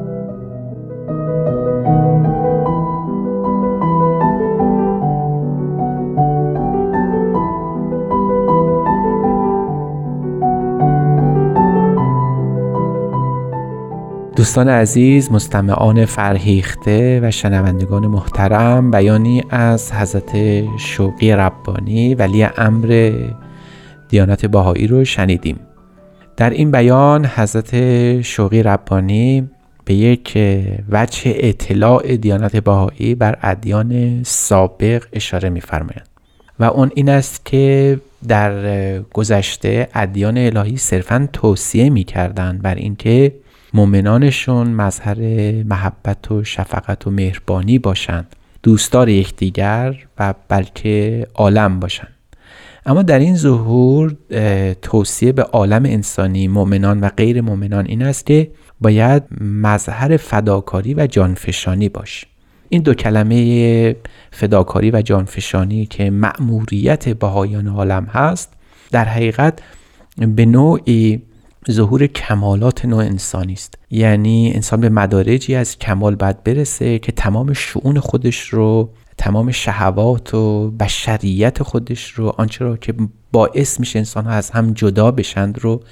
دوستان 14.38 14.68
عزیز 14.68 15.32
مستمعان 15.32 16.04
فرهیخته 16.04 17.20
و 17.22 17.30
شنوندگان 17.30 18.06
محترم 18.06 18.90
بیانی 18.90 19.42
از 19.50 19.92
حضرت 19.92 20.62
شوقی 20.78 21.32
ربانی 21.32 22.14
ولی 22.14 22.44
امر 22.44 23.12
دیانت 24.08 24.46
باهایی 24.46 24.86
رو 24.86 25.04
شنیدیم. 25.04 25.60
در 26.36 26.50
این 26.50 26.70
بیان 26.70 27.26
حضرت 27.26 28.22
شوقی 28.22 28.62
ربانی 28.62 29.50
به 29.84 29.94
یک 29.94 30.38
وجه 30.90 31.32
اطلاع 31.36 32.16
دیانت 32.16 32.56
باهایی 32.56 33.14
بر 33.14 33.38
ادیان 33.42 34.22
سابق 34.22 35.04
اشاره 35.12 35.48
میفرمایند 35.48 36.08
و 36.60 36.64
اون 36.64 36.90
این 36.94 37.08
است 37.08 37.46
که 37.46 37.98
در 38.28 39.00
گذشته 39.00 39.88
ادیان 39.94 40.38
الهی 40.38 40.76
صرفا 40.76 41.28
توصیه 41.32 41.90
می‌کردند 41.90 42.62
بر 42.62 42.74
اینکه 42.74 43.32
مؤمنانشون 43.74 44.68
مظهر 44.68 45.18
محبت 45.62 46.30
و 46.30 46.44
شفقت 46.44 47.06
و 47.06 47.10
مهربانی 47.10 47.78
باشند 47.78 48.36
دوستدار 48.62 49.08
یکدیگر 49.08 50.06
و 50.18 50.34
بلکه 50.48 51.26
عالم 51.34 51.80
باشند 51.80 52.14
اما 52.86 53.02
در 53.02 53.18
این 53.18 53.36
ظهور 53.36 54.16
توصیه 54.82 55.32
به 55.32 55.42
عالم 55.42 55.84
انسانی 55.84 56.48
مؤمنان 56.48 57.00
و 57.00 57.08
غیر 57.08 57.40
مؤمنان 57.40 57.86
این 57.86 58.02
است 58.02 58.26
که 58.26 58.50
باید 58.80 59.22
مظهر 59.40 60.16
فداکاری 60.16 60.94
و 60.94 61.06
جانفشانی 61.06 61.88
باش. 61.88 62.26
این 62.68 62.82
دو 62.82 62.94
کلمه 62.94 63.96
فداکاری 64.30 64.90
و 64.90 65.02
جانفشانی 65.02 65.86
که 65.86 66.10
مأموریت 66.10 67.08
بهایان 67.08 67.68
عالم 67.68 68.04
هست 68.04 68.52
در 68.90 69.04
حقیقت 69.04 69.58
به 70.18 70.46
نوعی 70.46 71.22
ظهور 71.70 72.06
کمالات 72.06 72.84
نوع 72.84 73.04
انسانی 73.04 73.52
است. 73.52 73.74
یعنی 73.90 74.52
انسان 74.54 74.80
به 74.80 74.88
مدارجی 74.88 75.54
از 75.54 75.78
کمال 75.78 76.14
باید 76.14 76.44
برسه 76.44 76.98
که 76.98 77.12
تمام 77.12 77.52
شعون 77.52 78.00
خودش 78.00 78.48
رو 78.48 78.90
تمام 79.18 79.50
شهوات 79.50 80.34
و 80.34 80.70
بشریت 80.70 81.62
خودش 81.62 82.10
رو 82.10 82.34
آنچه 82.38 82.64
را 82.64 82.76
که 82.76 82.94
باعث 83.32 83.80
میشه 83.80 83.98
انسان 83.98 84.24
ها 84.24 84.30
از 84.30 84.50
هم 84.50 84.72
جدا 84.72 85.10
بشند 85.10 85.58
رو 85.58 85.82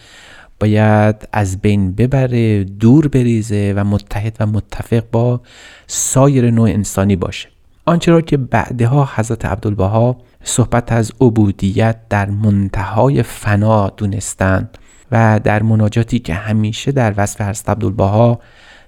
باید 0.61 1.29
از 1.33 1.61
بین 1.61 1.93
ببره 1.93 2.65
دور 2.65 3.09
بریزه 3.09 3.73
و 3.77 3.85
متحد 3.85 4.37
و 4.41 4.47
متفق 4.47 5.03
با 5.13 5.41
سایر 5.87 6.51
نوع 6.51 6.69
انسانی 6.69 7.17
باشه. 7.17 7.49
آنچه 7.85 8.13
را 8.13 8.21
که 8.21 8.37
بعدها 8.37 9.09
حضرت 9.15 9.45
عبدالبها 9.45 10.17
صحبت 10.45 10.93
از 10.93 11.13
عبودیت 11.21 11.97
در 12.09 12.31
منتهای 12.31 13.23
فنا 13.23 13.89
دونستند. 13.89 14.79
و 15.13 15.41
در 15.45 15.63
مناجاتی 15.63 16.19
که 16.19 16.35
همیشه 16.35 16.93
در 16.93 17.15
وصف 17.17 17.41
حضرت 17.41 17.69
عبدالبها 17.69 18.41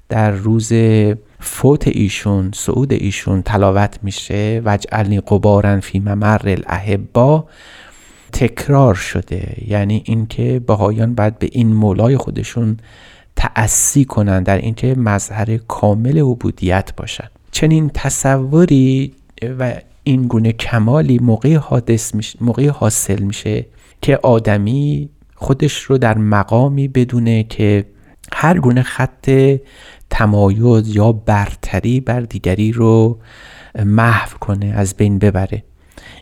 در 0.09 0.31
روز 0.31 0.73
فوت 1.41 1.89
ایشون 1.89 2.51
صعود 2.55 2.93
ایشون 2.93 3.43
تلاوت 3.43 3.99
میشه 4.03 4.62
وجعلنی 4.64 5.21
قبارن 5.21 5.81
فی 5.81 5.99
ممر 5.99 6.41
الاحبا 6.45 7.45
تکرار 8.33 8.95
شده. 8.95 9.57
یعنی 9.66 10.03
اینکه 10.07 10.61
بهایان 10.66 11.14
باید 11.14 11.39
به 11.39 11.49
این 11.53 11.73
مولای 11.73 12.16
خودشون 12.16 12.77
تأسی 13.37 14.05
کنند 14.05 14.47
در 14.47 14.59
اینکه 14.59 14.95
مظهر 14.95 15.57
کامل 15.57 16.19
عبودیت 16.19 16.93
باشند 16.97 17.31
چنین 17.51 17.91
تصوری 17.95 19.14
و 19.59 19.75
این 20.05 20.27
گونه 20.27 20.53
کمالی 20.53 21.19
موقع 21.19 21.57
حادث 21.57 22.12
موقع 22.41 22.69
حاصل 22.69 23.23
میشه 23.23 23.66
که 24.03 24.16
آدمی 24.16 25.09
خودش 25.41 25.82
رو 25.82 25.99
در 25.99 26.18
مقامی 26.18 26.89
بدونه 26.89 27.43
که 27.43 27.84
هر 28.32 28.59
گونه 28.59 28.82
خط 28.82 29.30
تمایز 30.11 30.97
یا 30.97 31.12
برتری 31.12 32.01
بر 32.01 32.20
دیگری 32.20 32.72
رو 32.72 33.18
محو 33.84 34.39
کنه 34.39 34.66
از 34.66 34.95
بین 34.95 35.18
ببره. 35.18 35.64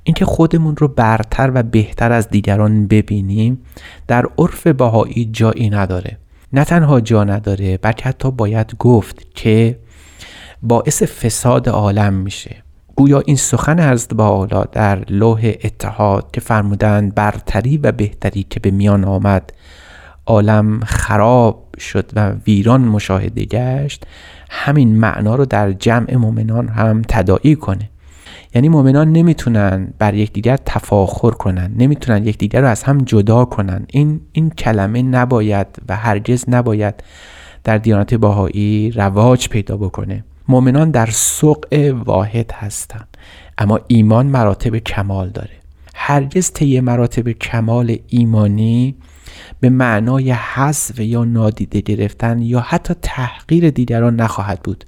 اینکه 0.03 0.25
خودمون 0.25 0.77
رو 0.77 0.89
برتر 0.89 1.51
و 1.55 1.63
بهتر 1.63 2.13
از 2.13 2.29
دیگران 2.29 2.87
ببینیم 2.87 3.59
در 4.07 4.27
عرف 4.39 4.67
بهایی 4.67 5.25
جایی 5.25 5.71
نداره. 5.71 6.19
نه 6.53 6.65
تنها 6.65 7.01
جا 7.01 7.25
نداره 7.25 7.77
بلکه 7.77 8.05
حتی 8.05 8.31
باید 8.31 8.75
گفت 8.79 9.35
که 9.35 9.79
باعث 10.63 11.03
فساد 11.03 11.69
عالم 11.69 12.15
میشه. 12.15 12.66
گویا 12.97 13.23
این 13.27 13.37
سخن 13.37 13.79
از 13.79 14.09
با 14.09 14.47
در 14.73 15.05
لوح 15.11 15.53
اتحاد 15.65 16.31
که 16.33 16.41
فرمودند 16.41 17.15
برتری 17.15 17.79
و 17.79 17.93
بهتری 17.93 18.47
که 18.51 18.61
به 18.61 18.71
میان 18.71 19.05
آمد 19.05 19.53
عالم 20.27 20.81
خراب 20.81 21.65
شد 21.79 22.11
و 22.17 22.33
ویران 22.47 22.81
مشاهده 22.81 23.45
گشت 23.45 24.07
همین 24.51 24.97
معنا 24.97 25.35
رو 25.35 25.45
در 25.45 25.73
جمع 25.73 26.17
مؤمنان 26.17 26.69
هم 26.69 27.03
تداعی 27.09 27.57
کنه. 27.57 27.91
یعنی 28.55 28.69
مؤمنان 28.69 29.13
نمی‌تونن 29.13 29.95
بر 29.99 30.15
یکدیگر 30.15 30.57
تفاخر 30.57 31.31
کنن 31.31 31.75
نمی‌تونن 31.77 32.27
یکدیگر 32.27 32.61
رو 32.61 32.69
از 32.69 32.83
هم 32.83 32.99
جدا 32.99 33.45
کنن. 33.45 33.87
این 33.91 34.21
این 34.33 34.51
کلمه 34.51 35.03
نباید 35.03 35.67
و 35.89 35.97
هرگز 35.97 36.45
نباید 36.49 36.95
در 37.65 37.79
دیانت 37.79 38.15
باهایی 38.15 38.91
رواج 38.91 39.49
پیدا 39.49 39.77
بکنه. 39.77 40.25
مؤمنان 40.49 40.91
در 40.91 41.07
سوق 41.07 41.65
واحد 42.05 42.53
هستند. 42.53 43.17
اما 43.59 43.81
ایمان 43.87 44.27
مراتب 44.27 44.77
کمال 44.79 45.29
داره. 45.29 45.51
هرگز 45.95 46.53
طی 46.53 46.81
مراتب 46.81 47.33
کمال 47.33 47.97
ایمانی 48.09 48.95
به 49.61 49.71
معنای 49.71 50.31
حذف 50.31 51.01
یا 51.01 51.25
نادیده 51.25 51.81
گرفتن 51.81 52.43
یا 52.43 52.61
حتی 52.61 52.95
تحقیر 53.03 53.71
دیگران 53.71 54.17
نخواهد 54.17 54.63
بود. 54.63 54.85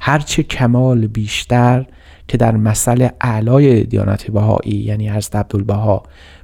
هرچه 0.00 0.42
کمال 0.42 1.06
بیشتر 1.06 1.86
که 2.28 2.36
در 2.36 2.56
مسئله 2.56 3.12
اعلای 3.20 3.84
دیانت 3.84 4.30
بهایی 4.30 4.74
یعنی 4.74 5.08
از 5.08 5.30
عبدالبها 5.34 6.02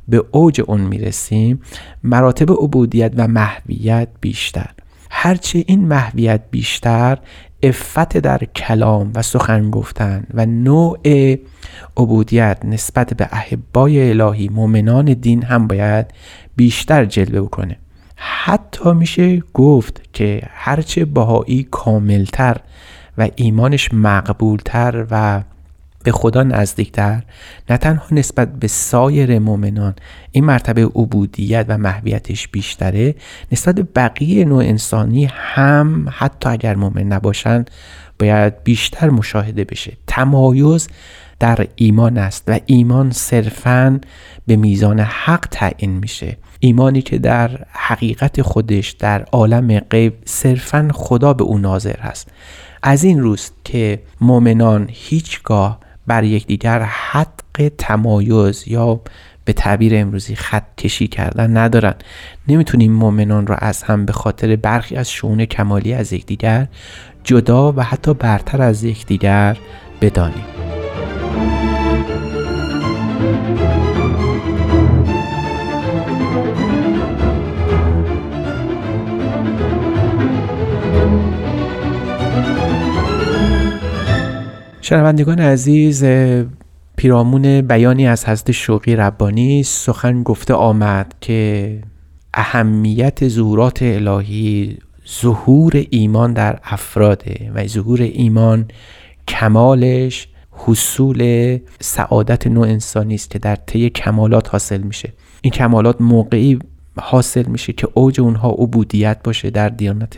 به 0.09 0.25
اوج 0.31 0.61
اون 0.67 0.81
می‌رسیم 0.81 1.61
مراتب 2.03 2.51
عبودیت 2.53 3.13
و 3.17 3.29
محویت 3.29 4.09
بیشتر. 4.21 4.71
هرچه 5.11 5.65
این 5.67 5.85
محویت 5.85 6.41
بیشتر 6.51 7.19
افت 7.63 8.17
در 8.17 8.39
کلام 8.39 9.11
و 9.15 9.23
سخن 9.23 9.71
گفتن 9.71 10.27
و 10.35 10.47
نوع 10.47 10.99
عبودیت 11.97 12.59
نسبت 12.65 13.15
به 13.15 13.29
احبای 13.33 14.11
الهی 14.11 14.49
مؤمنان 14.49 15.05
دین 15.05 15.43
هم 15.43 15.67
باید 15.67 16.07
بیشتر 16.57 17.05
جلوه 17.05 17.49
کنه 17.49 17.79
حتی 18.17 18.93
میشه 18.93 19.43
گفت 19.55 20.01
که 20.13 20.43
هرچه 20.49 21.05
بهایی 21.05 21.69
کاملتر 21.71 22.57
و 23.19 23.29
ایمانش 23.37 23.95
مقبولتر 23.95 25.07
و 25.11 25.43
به 26.05 26.13
خدا 26.13 26.43
نزدیکتر 26.43 27.23
نه 27.71 27.77
تنها 27.77 28.07
نسبت 28.11 28.53
به 28.53 28.69
سایر 28.69 29.39
مؤمنان 29.39 29.95
این 30.33 30.45
مرتبه 30.45 30.85
عبودیت 30.85 31.67
و 31.69 31.79
محویتش 31.79 32.49
بیشتره 32.49 33.15
نسبت 33.53 33.75
به 33.75 33.83
بقیه 33.83 34.45
نوع 34.45 34.65
انسانی 34.65 35.25
هم 35.33 36.07
حتی 36.11 36.49
اگر 36.49 36.75
مؤمن 36.75 37.03
نباشن 37.03 37.65
باید 38.19 38.65
بیشتر 38.65 39.11
مشاهده 39.11 39.65
بشه. 39.65 39.97
تمایز 40.07 40.89
در 41.41 41.67
ایمان 41.77 42.19
است 42.19 42.45
و 42.47 42.61
ایمان 42.67 43.11
صرفا 43.11 44.01
به 44.47 44.57
میزان 44.57 45.01
حق 45.01 45.47
تعیین 45.51 45.91
میشه. 45.91 46.37
ایمانی 46.61 47.03
که 47.03 47.19
در 47.19 47.51
حقیقت 47.71 48.43
خودش 48.43 48.91
در 48.91 49.23
عالم 49.23 49.79
غیب 49.79 50.15
صرفا 50.25 50.89
خدا 50.95 51.33
به 51.35 51.45
او 51.45 51.59
ناظر 51.59 51.97
هست. 52.01 52.29
از 52.83 53.05
این 53.05 53.21
روست 53.21 53.55
که 53.65 54.03
مؤمنان 54.21 54.89
هیچگاه 54.93 55.81
بر 56.09 56.25
یکدیگر 56.25 56.83
حق 56.83 57.71
تمایز 57.79 58.65
یا 58.67 59.01
به 59.45 59.53
تعبیر 59.53 59.93
امروزی 59.97 60.35
خط 60.35 60.77
کشی 60.77 61.09
کردن 61.09 61.57
ندارن. 61.57 61.95
نمی‌تونیم 62.49 62.93
مؤمنان 62.93 63.47
را 63.47 63.57
از 63.57 63.83
هم 63.83 64.07
به 64.07 64.13
خاطر 64.13 64.57
برخی 64.57 64.97
از 64.97 65.11
شعون 65.11 65.45
کمالی 65.45 65.95
از 65.95 66.13
یکدیگر 66.13 66.67
جدا 67.25 67.73
و 67.73 67.83
حتی 67.83 68.15
برتر 68.15 68.63
از 68.63 68.85
یکدیگر 68.85 69.57
بدانیم. 70.01 70.58
شنوندگان 84.89 85.41
عزیز 85.41 86.05
پیرامون 86.97 87.61
بیانی 87.61 88.07
از 88.07 88.25
حضرت 88.25 88.53
شوقی 88.53 88.97
ربانی 88.97 89.63
سخن 89.63 90.23
گفته 90.23 90.55
آمد 90.55 91.15
که 91.21 91.83
اهمیت 92.35 93.29
ظهورات 93.29 93.83
الهی 93.83 94.79
ظهور 95.21 95.85
ایمان 95.91 96.33
در 96.33 96.59
افراده 96.65 97.51
و 97.55 97.67
ظهور 97.67 98.03
ایمان 98.03 98.69
کمالش 99.29 100.29
حصول 100.51 101.59
سعادت 101.81 102.47
نوع 102.47 102.69
انسانی 102.69 103.15
است 103.15 103.31
که 103.31 103.39
در 103.39 103.57
طی 103.57 103.91
کمالات 103.91 104.49
حاصل 104.49 104.81
میشه. 104.81 105.13
این 105.43 105.51
کمالات 105.51 106.01
موقعی 106.01 106.59
حاصل 106.99 107.45
میشه 107.47 107.73
که 107.73 107.89
اوج 107.95 108.21
اونها 108.21 108.51
عبودیت 108.51 109.19
باشه 109.25 109.51
در 109.51 109.69
دیانت 109.69 110.17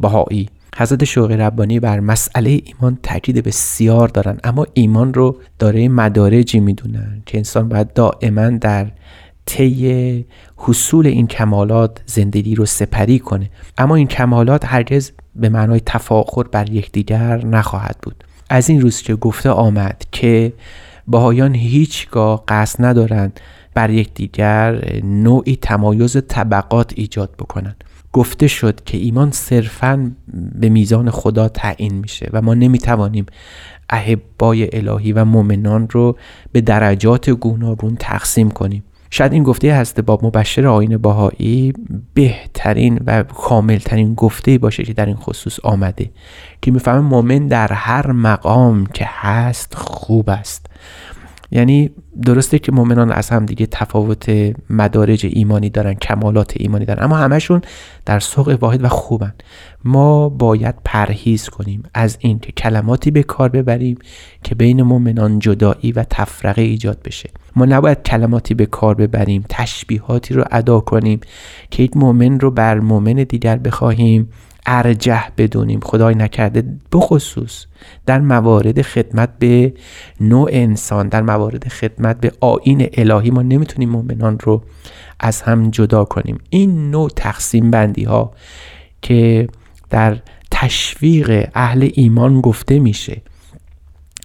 بهایی. 0.00 0.48
حضرت 0.76 1.04
شوقی 1.04 1.36
ربانی 1.36 1.80
بر 1.80 2.00
مسئله 2.00 2.60
ایمان 2.64 2.98
تاکید 3.02 3.44
بسیار 3.44 4.08
دارن 4.08 4.38
اما 4.44 4.66
ایمان 4.74 5.14
رو 5.14 5.36
داره 5.58 5.88
مدارجی 5.88 6.60
می‌دونن 6.60 7.22
که 7.26 7.38
انسان 7.38 7.68
باید 7.68 7.92
دائما 7.92 8.50
در 8.50 8.90
طی 9.46 10.26
حصول 10.56 11.06
این 11.06 11.26
کمالات 11.26 12.02
زندگی 12.06 12.54
رو 12.54 12.66
سپری 12.66 13.18
کنه. 13.18 13.50
اما 13.78 13.94
این 13.94 14.06
کمالات 14.06 14.64
هرگز 14.64 15.10
به 15.36 15.48
معنای 15.48 15.80
تفاخر 15.86 16.42
بر 16.42 16.70
یکدیگر 16.70 17.46
نخواهد 17.46 17.96
بود. 18.02 18.24
از 18.50 18.70
این 18.70 18.80
روز 18.80 19.02
که 19.02 19.14
گفته 19.14 19.50
آمد 19.50 20.04
که 20.12 20.52
باهایان 21.06 21.54
هیچگاه 21.54 22.44
قصد 22.48 22.84
ندارند 22.84 23.40
بر 23.74 23.90
یکدیگر 23.90 25.00
نوعی 25.04 25.56
تمایز 25.56 26.16
طبقات 26.28 26.92
ایجاد 26.96 27.30
بکنند. 27.38 27.84
گفته 28.12 28.46
شد 28.46 28.84
که 28.84 28.98
ایمان 28.98 29.30
صرفا 29.30 30.12
به 30.54 30.68
میزان 30.68 31.10
خدا 31.10 31.48
تعیین 31.48 31.94
میشه 31.94 32.30
و 32.32 32.42
ما 32.42 32.54
نمی‌توانیم 32.54 33.26
احبای 33.90 34.76
الهی 34.76 35.12
و 35.12 35.24
مؤمنان 35.24 35.88
رو 35.90 36.16
به 36.52 36.60
درجات 36.60 37.30
گوناگون 37.30 37.96
تقسیم 37.96 38.50
کنیم. 38.50 38.84
شاید 39.10 39.32
این 39.32 39.42
گفته 39.42 39.74
هست 39.74 40.00
با 40.00 40.18
مبشر 40.22 40.66
آین 40.66 40.96
باهایی 40.96 41.72
بهترین 42.14 43.00
و 43.06 43.22
کاملترین 43.22 44.14
گفته 44.14 44.58
باشه 44.58 44.82
که 44.82 44.92
در 44.92 45.06
این 45.06 45.16
خصوص 45.16 45.60
آمده 45.62 46.10
که 46.62 46.70
می‌فهمه 46.70 47.00
مؤمن 47.00 47.46
در 47.46 47.72
هر 47.72 48.12
مقام 48.12 48.86
که 48.86 49.04
هست 49.08 49.74
خوب 49.74 50.30
است. 50.30 50.66
یعنی 51.50 51.90
درسته 52.22 52.58
که 52.58 52.72
مؤمنان 52.72 53.12
از 53.12 53.30
هم 53.30 53.46
دیگه 53.46 53.66
تفاوت 53.66 54.54
مدارج 54.70 55.26
ایمانی 55.26 55.70
دارن 55.70 55.94
کمالات 55.94 56.54
ایمانی 56.56 56.84
دارن 56.84 57.02
اما 57.02 57.16
همشون 57.16 57.60
در 58.06 58.20
سوق 58.20 58.58
واحد 58.60 58.84
و 58.84 58.88
خوبن. 58.88 59.34
ما 59.84 60.28
باید 60.28 60.74
پرهیز 60.84 61.48
کنیم 61.48 61.82
از 61.94 62.16
این 62.20 62.38
که 62.38 62.52
کلماتی 62.52 63.10
به 63.10 63.22
کار 63.22 63.48
ببریم 63.48 63.98
که 64.42 64.54
بین 64.54 64.82
مؤمنان 64.82 65.38
جدایی 65.38 65.92
و 65.92 66.04
تفرقه 66.10 66.62
ایجاد 66.62 67.02
بشه. 67.04 67.30
ما 67.56 67.64
نباید 67.64 68.02
کلماتی 68.02 68.54
به 68.54 68.66
کار 68.66 68.94
ببریم 68.94 69.44
تشبیهاتی 69.48 70.34
رو 70.34 70.44
ادا 70.50 70.80
کنیم 70.80 71.20
که 71.70 71.82
یک 71.82 71.96
مؤمن 71.96 72.40
رو 72.40 72.50
بر 72.50 72.80
مؤمن 72.80 73.14
دیگر 73.14 73.56
بخواهیم. 73.56 74.28
ارجح 74.66 75.28
بدونیم 75.38 75.80
خدای 75.80 76.14
نکرده 76.14 76.64
بخصوص 76.92 77.66
در 78.06 78.20
موارد 78.20 78.82
خدمت 78.82 79.38
به 79.38 79.74
نوع 80.20 80.48
انسان 80.52 81.08
در 81.08 81.22
موارد 81.22 81.68
خدمت 81.68 82.20
به 82.20 82.32
آین 82.40 82.88
الهی 82.92 83.30
ما 83.30 83.42
نمی‌تونیم 83.42 83.88
مؤمنان 83.88 84.38
رو 84.38 84.62
از 85.20 85.42
هم 85.42 85.70
جدا 85.70 86.04
کنیم. 86.04 86.38
این 86.50 86.90
نوع 86.90 87.10
تقسیم 87.16 87.70
بندی 87.70 88.04
ها 88.04 88.32
که 89.02 89.48
در 89.90 90.16
تشویق 90.50 91.48
اهل 91.54 91.90
ایمان 91.94 92.40
گفته 92.40 92.78
میشه 92.78 93.22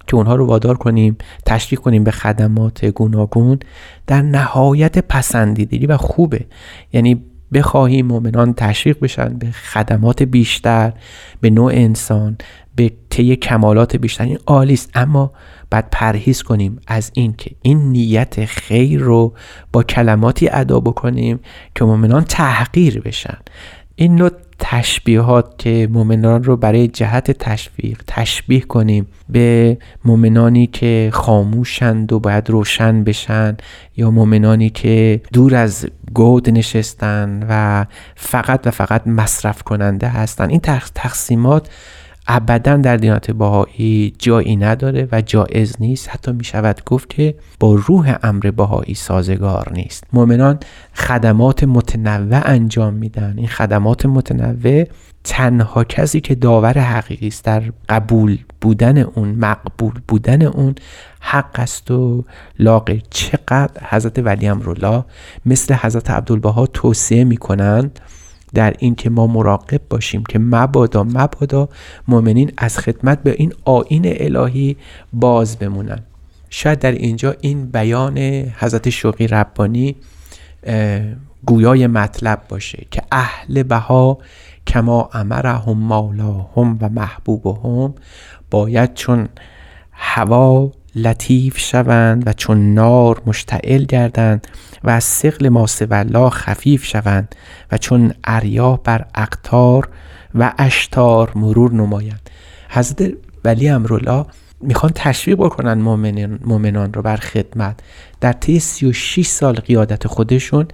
که 0.08 0.16
اونها 0.16 0.36
رو 0.36 0.46
وادار 0.46 0.78
کنیم 0.78 1.18
تشویق 1.46 1.80
کنیم 1.80 2.04
به 2.04 2.12
خدمات 2.12 2.86
گوناگون 2.86 3.60
در 4.08 4.22
نهایت 4.22 5.00
پسندیدگی 5.00 5.86
و 5.86 5.98
خوبه. 5.98 6.46
یعنی 6.94 7.24
بخواهیم 7.54 8.06
مؤمنان 8.06 8.54
تشویق 8.54 9.00
بشن 9.00 9.38
به 9.38 9.52
خدمات 9.52 10.24
بیشتر 10.24 10.94
به 11.42 11.50
نوع 11.50 11.72
انسان 11.76 12.38
به 12.76 12.92
طی 13.10 13.36
کمالات 13.36 13.96
بیشتر. 13.96 14.24
این 14.24 14.40
عالی 14.46 14.74
است. 14.74 14.90
اما 14.96 15.32
بعد 15.70 15.88
پرهیز 15.92 16.44
کنیم 16.44 16.80
از 16.88 17.12
این 17.14 17.34
که 17.34 17.52
این 17.62 17.92
نیت 17.92 18.46
خیر 18.46 19.00
رو 19.00 19.34
با 19.72 19.84
کلماتی 19.84 20.50
ادا 20.50 20.80
بکنیم 20.80 21.40
که 21.76 21.86
مؤمنان 21.86 22.24
تحقیر 22.24 23.02
بشن. 23.02 23.38
این 23.96 24.16
نوع 24.16 24.32
تشبیهات 24.60 25.58
که 25.58 25.88
مؤمنان 25.92 26.44
رو 26.44 26.58
برای 26.58 26.88
جهت 26.88 27.32
تشویق 27.32 28.02
تشبیه 28.08 28.60
کنیم 28.60 29.08
به 29.30 29.78
مؤمنانی 30.06 30.68
که 30.68 31.10
خاموشند 31.14 32.14
و 32.14 32.20
باید 32.20 32.50
روشن 32.50 33.04
بشن 33.04 33.58
یا 33.98 34.12
مؤمنانی 34.12 34.70
که 34.70 35.22
دور 35.34 35.56
از 35.56 35.88
گود 36.14 36.50
نشستن 36.50 37.46
و 37.50 37.86
فقط 38.16 38.68
و 38.68 38.72
فقط 38.72 39.08
مصرف 39.08 39.64
کننده 39.64 40.08
هستن. 40.08 40.50
این 40.50 40.60
تقسیمات 40.96 41.70
ابدا 42.28 42.78
در 42.78 42.98
دینات 42.98 43.32
باهایی 43.32 44.14
جایی 44.20 44.56
نداره 44.56 45.08
و 45.12 45.22
جایز 45.22 45.76
نیست. 45.80 46.10
حتی 46.10 46.32
می 46.32 46.44
شود 46.44 46.82
گفت 46.86 47.10
که 47.10 47.36
با 47.60 47.76
روح 47.76 48.16
امر 48.24 48.52
باهایی 48.52 48.96
سازگار 48.96 49.72
نیست. 49.74 50.04
مؤمنان 50.14 50.60
خدمات 50.94 51.64
متنوع 51.64 52.42
انجام 52.46 52.94
میدن. 52.94 53.34
این 53.38 53.48
خدمات 53.48 54.06
متنوع 54.06 54.86
تنها 55.24 55.84
کسی 55.84 56.22
که 56.22 56.36
داور 56.36 56.78
حقیقی 56.80 57.28
است 57.28 57.46
در 57.46 57.64
قبول 57.90 58.38
بودن 58.62 58.98
اون 58.98 59.30
مقبول 59.30 59.94
بودن 60.08 60.42
اون 60.42 60.76
حق 61.20 61.60
است 61.60 61.92
و 61.92 62.24
لاقه 62.60 63.02
چقدر 63.10 63.82
حضرت 63.90 64.20
ولی 64.20 64.48
امرالله 64.48 65.04
مثل 65.46 65.74
حضرت 65.74 66.10
عبدالبها 66.12 66.66
توصیه 66.68 67.24
می‌کنند 67.24 68.00
در 68.56 68.74
این 68.80 68.96
که 68.96 69.10
ما 69.10 69.28
مراقب 69.28 69.82
باشیم 69.90 70.24
که 70.24 70.40
مبادا 70.40 71.04
مبادا 71.04 71.70
مؤمنین 72.08 72.52
از 72.58 72.78
خدمت 72.78 73.24
به 73.24 73.36
این 73.38 73.54
آین 73.66 74.04
الهی 74.06 74.78
باز 75.14 75.58
بمونن. 75.58 76.00
شاید 76.50 76.80
در 76.80 76.92
اینجا 76.92 77.36
این 77.42 77.66
بیان 77.66 78.18
حضرت 78.58 78.90
شوقی 78.90 79.28
ربانی 79.28 79.96
گویای 81.46 81.88
مطلب 81.88 82.42
باشه 82.50 82.86
که 82.92 83.02
اهل 83.12 83.64
بها 83.64 84.18
کما 84.68 85.10
امرهم 85.14 85.78
مولاهم 85.78 86.78
و 86.82 86.90
محبوبهم 86.90 87.94
باید 88.52 88.94
چون 88.94 89.28
هوا 89.92 90.72
لطیف 90.96 91.58
شوند 91.58 92.28
و 92.28 92.34
چون 92.34 92.74
نار 92.74 93.22
مشتعل 93.26 93.84
گردند 93.84 94.48
و 94.84 94.90
از 94.90 95.04
سقل 95.04 95.66
الله 95.92 96.30
خفیف 96.30 96.86
شوند 96.86 97.36
و 97.72 97.78
چون 97.78 98.14
اریاه 98.24 98.84
بر 98.84 99.06
اقتار 99.16 99.90
و 100.36 100.54
اشتار 100.58 101.32
مرور 101.36 101.74
نمایند. 101.74 102.30
حضرت 102.70 103.14
ولی 103.44 103.70
امرالله 103.70 104.26
می‌خوان 104.62 104.92
تشویق 104.96 105.38
بکنن 105.38 105.74
مؤمنان, 105.74 106.40
مؤمنان 106.46 106.94
رو 106.94 107.02
بر 107.02 107.18
خدمت. 107.18 107.80
در 108.22 108.34
طی 108.34 108.60
36 108.60 109.28
سال 109.28 109.56
قیادت 109.56 110.08
خودشون 110.08 110.68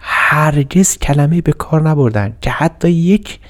هرگز 0.00 0.98
کلمه 0.98 1.40
به 1.40 1.52
کار 1.52 1.88
نبردن 1.88 2.36
که 2.40 2.50
حتی 2.50 2.90
یک 2.90 3.40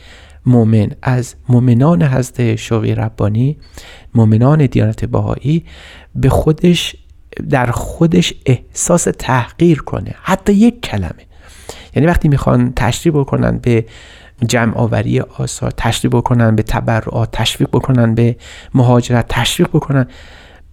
مؤمن 0.46 0.90
از 1.02 1.34
مؤمنان 1.48 2.02
حضرت 2.02 2.56
شوقی 2.56 2.94
ربانی 2.94 3.56
مؤمنان 4.14 4.66
دیانت 4.66 5.04
بهایی 5.04 5.64
به 6.16 6.28
خودش 6.28 6.96
در 7.50 7.70
خودش 7.70 8.34
احساس 8.46 9.08
تحقیر 9.18 9.82
کنه. 9.82 10.14
حتی 10.22 10.52
یک 10.52 10.80
کلمه. 10.80 11.26
یعنی 11.94 12.06
وقتی 12.06 12.28
می‌خوان 12.28 12.72
تشریح 12.76 13.14
بکنن 13.14 13.58
به 13.58 13.84
جمع 14.46 14.76
آوری 14.76 15.20
آثار 15.20 15.70
تشریح 15.70 16.12
بکنن 16.14 16.56
به 16.56 16.62
تبرعات 16.62 17.30
تشویق 17.32 17.68
بکنن 17.68 18.14
به 18.14 18.36
مهاجرت 18.74 19.26
تشویق 19.28 19.68
بکنن 19.68 20.06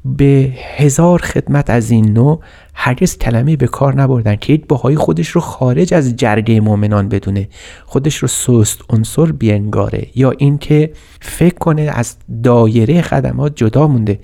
به 0.06 0.54
هزار 0.78 1.22
خدمت 1.22 1.70
از 1.70 1.91
این 1.91 2.14
نوع 2.14 2.41
هرگز 2.74 3.18
کلمه 3.18 3.56
به 3.56 3.68
کار 3.68 3.95
نبردن 3.95 4.36
که 4.36 4.54
یک 4.54 4.68
باهایی 4.68 4.97
خودش 4.97 5.28
رو 5.28 5.41
خارج 5.41 5.93
از 5.93 6.16
جرگه 6.16 6.60
مؤمنان 6.60 7.10
بدونه 7.10 7.49
خودش 7.86 8.16
رو 8.16 8.28
سست 8.28 8.82
عنصر 8.89 9.32
بینگاره 9.32 10.08
یا 10.16 10.32
اینکه 10.32 10.93
فکر 11.22 11.56
کنه 11.56 11.82
از 11.82 12.16
دایره 12.43 13.02
خدمات 13.02 13.56
جدا 13.56 13.88
مونده. 13.88 14.20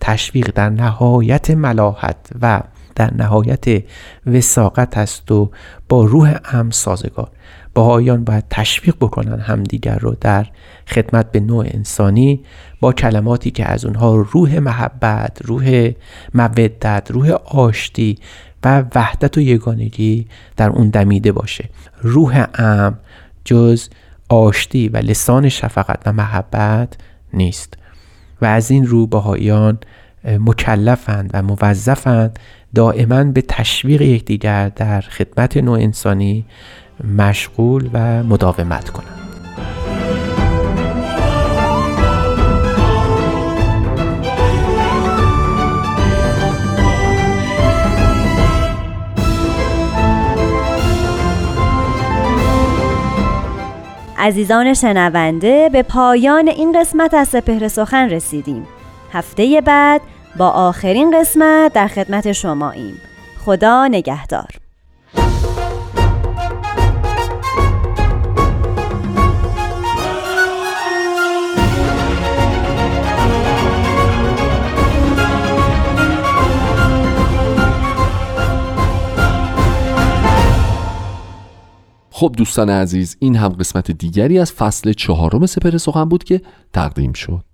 تشویق 0.00 0.50
در 0.54 0.70
نهایت 0.70 1.50
ملاحت 1.50 2.30
و 2.42 2.62
در 2.94 3.14
نهایت 3.14 3.84
وساقت 4.26 4.98
است 4.98 5.30
و 5.32 5.50
با 5.88 6.04
روح 6.04 6.38
هم 6.44 6.70
سازگار. 6.70 7.30
باهایان 7.74 8.24
باید 8.24 8.44
تشویق 8.50 8.96
بکنن 9.00 9.40
همدیگر 9.40 9.98
رو 9.98 10.16
در 10.20 10.46
خدمت 10.88 11.32
به 11.32 11.40
نوع 11.40 11.66
انسانی 11.68 12.40
با 12.80 12.92
کلماتی 12.92 13.50
که 13.50 13.64
از 13.64 13.84
اونها 13.84 14.16
روح 14.16 14.58
محبت 14.58 15.38
روح 15.44 15.92
مودت 16.34 17.10
روح 17.10 17.30
آشتی 17.30 18.18
و 18.64 18.84
وحدت 18.94 19.38
و 19.38 19.40
یگانگی 19.40 20.26
در 20.56 20.70
اون 20.70 20.88
دمیده 20.88 21.32
باشه. 21.32 21.68
روح 22.02 22.46
ام 22.54 22.98
جز 23.44 23.88
آشتی 24.28 24.88
و 24.88 24.96
لسان 24.96 25.48
شفقت 25.48 26.02
و 26.06 26.12
محبت 26.12 26.96
نیست. 27.34 27.74
و 28.42 28.44
از 28.44 28.70
این 28.70 28.86
رو 28.86 29.06
بهاییان 29.06 29.78
مکلفند 30.24 31.30
و 31.34 31.42
موظفند 31.42 32.38
دائما 32.74 33.24
به 33.24 33.42
تشویق 33.42 34.02
یکدیگر 34.02 34.68
در 34.68 35.00
خدمت 35.00 35.56
نوع 35.56 35.78
انسانی 35.78 36.44
مشغول 37.04 37.90
و 37.92 38.22
مداومت 38.22 38.90
کنند. 38.90 39.08
عزیزان 54.18 54.74
شنونده 54.74 55.68
به 55.72 55.82
پایان 55.82 56.48
این 56.48 56.80
قسمت 56.80 57.14
از 57.14 57.28
سپهر 57.28 57.68
سخن 57.68 58.08
رسیدیم. 58.08 58.66
هفته 59.12 59.60
بعد 59.60 60.00
با 60.36 60.48
آخرین 60.48 61.20
قسمت 61.20 61.72
در 61.72 61.86
خدمت 61.86 62.32
شماییم. 62.32 62.94
خدا 63.44 63.86
نگهدار. 63.86 64.61
خب 82.22 82.34
دوستان 82.36 82.70
عزیز 82.70 83.16
این 83.18 83.36
هم 83.36 83.48
قسمت 83.48 83.90
دیگری 83.90 84.38
از 84.38 84.52
فصل 84.52 84.92
چهارم 84.92 85.46
سپر 85.46 85.78
سخن 85.78 86.04
بود 86.04 86.24
که 86.24 86.40
تقدیم 86.72 87.12
شد. 87.12 87.44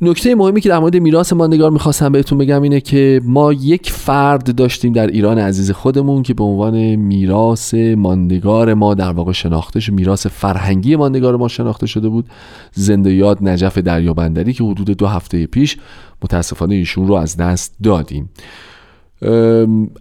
نکته 0.00 0.34
مهمی 0.34 0.60
که 0.60 0.68
در 0.68 0.78
مورد 0.78 0.96
میراث 0.96 1.32
ماندگار 1.32 1.70
می‌خواستم 1.70 2.12
بهتون 2.12 2.38
بگم 2.38 2.62
اینه 2.62 2.80
که 2.80 3.20
ما 3.24 3.52
یک 3.52 3.90
فرد 3.90 4.56
داشتیم 4.56 4.92
در 4.92 5.06
ایران 5.06 5.38
عزیز 5.38 5.70
خودمون 5.70 6.22
که 6.22 6.34
به 6.34 6.44
عنوان 6.44 6.94
میراث 6.94 7.74
ماندگار 7.74 8.74
ما 8.74 8.94
در 8.94 9.12
واقع 9.12 9.32
شناخته 9.32 9.80
شد 9.80 9.92
میراث 9.92 10.26
فرهنگی 10.26 10.96
ماندگار 10.96 11.36
ما 11.36 11.48
شناخته 11.48 11.86
شده 11.86 12.08
بود. 12.08 12.28
زنده 12.72 13.14
یاد 13.14 13.38
نجف 13.48 13.78
دریابندری 13.78 14.52
که 14.52 14.64
حدود 14.64 14.90
دو 14.90 15.06
هفته 15.06 15.46
پیش 15.46 15.76
متاسفانه 16.22 16.74
ایشون 16.74 17.06
رو 17.06 17.14
از 17.14 17.36
دست 17.36 17.76
دادیم. 17.82 18.30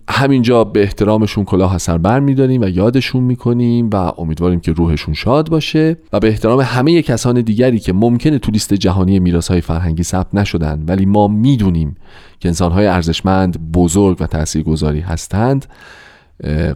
همینجا 0.09 0.63
به 0.63 0.81
احترامشون 0.81 1.45
کلاه 1.45 1.77
سر 1.77 1.97
بر 1.97 2.19
میداریم 2.19 2.61
و 2.61 2.69
یادشون 2.69 3.23
می‌کنیم 3.23 3.89
و 3.89 3.95
امیدواریم 3.95 4.59
که 4.59 4.71
روحشون 4.71 5.13
شاد 5.13 5.49
باشه 5.49 5.97
و 6.13 6.19
به 6.19 6.27
احترام 6.27 6.59
همه 6.59 7.01
کسان 7.01 7.41
دیگری 7.41 7.79
که 7.79 7.93
ممکنه 7.93 8.39
تو 8.39 8.51
لیست 8.51 8.73
جهانی 8.73 9.19
میراث 9.19 9.51
های 9.51 9.61
فرهنگی 9.61 10.03
ثبت 10.03 10.35
نشدن 10.35 10.83
ولی 10.87 11.05
ما 11.05 11.27
می‌دونیم 11.27 11.95
که 12.39 12.49
انسانهای 12.49 12.87
ارزشمند 12.87 13.71
بزرگ 13.71 14.17
و 14.19 14.27
تاثیرگذاری 14.27 14.99
هستند 14.99 15.65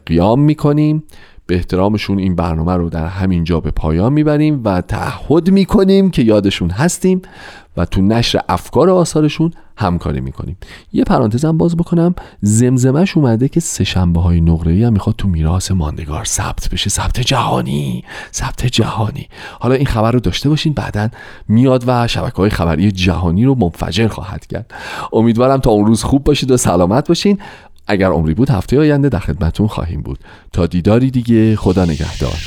قیام 0.06 0.40
می‌کنیم. 0.40 1.04
به 1.48 1.56
احترامشون 1.56 2.20
این 2.20 2.36
برنامه 2.36 2.74
رو 2.74 2.90
در 2.90 3.06
همین 3.06 3.44
جا 3.44 3.60
به 3.60 3.72
پایان 3.72 4.14
می‌بریم 4.14 4.62
و 4.64 4.82
تعهد 4.82 5.50
می‌کنیم 5.50 6.10
که 6.10 6.22
یادشون 6.22 6.70
هستیم. 6.70 7.22
و 7.78 7.86
تو 7.86 8.02
نشر 8.02 8.40
افکار 8.50 8.90
آثارشون 8.90 9.52
همکاری 9.78 10.22
می‌کنیم. 10.22 10.58
یه 10.94 11.04
پرانتزم 11.04 11.58
باز 11.58 11.78
بکنم. 11.78 12.16
زمزمش 12.42 13.18
اومده 13.18 13.48
که 13.48 13.60
سهشنبه 13.60 14.22
های 14.22 14.42
نقره 14.42 14.88
هم 14.88 14.94
می‌خواد 14.94 15.16
تو 15.16 15.28
میراث 15.28 15.72
ماندگار 15.72 16.26
ثبت 16.26 16.70
بشه. 16.70 16.90
ثبت 16.90 17.20
جهانی. 17.20 18.04
ثبت 18.34 18.66
جهانی. 18.66 19.28
حالا 19.60 19.76
این 19.76 19.86
خبر 19.86 20.12
رو 20.12 20.20
داشته 20.20 20.50
باشین. 20.50 20.74
بعدا 20.74 21.10
میاد 21.48 21.84
و 21.88 22.08
شبکه 22.08 22.38
های 22.38 22.50
خبری 22.50 22.92
جهانی 22.92 23.46
رو 23.46 23.56
منفجر 23.56 24.08
خواهد 24.08 24.48
کرد. 24.48 24.74
امیدوارم 25.14 25.60
تا 25.60 25.72
اون 25.72 25.86
روز 25.86 26.04
خوب 26.04 26.24
باشید 26.24 26.52
و 26.52 26.58
سلامت 26.58 27.08
باشین. 27.08 27.40
اگر 27.88 28.10
عمری 28.10 28.34
بود 28.34 28.50
هفته 28.50 28.80
آینده 28.80 29.10
در 29.10 29.20
خدمتون 29.20 29.68
خواهیم 29.68 30.02
بود. 30.02 30.20
تا 30.54 30.66
دیداری 30.66 31.12
دیگه 31.12 31.56
خدا 31.56 31.86
نگهدار. 31.86 32.38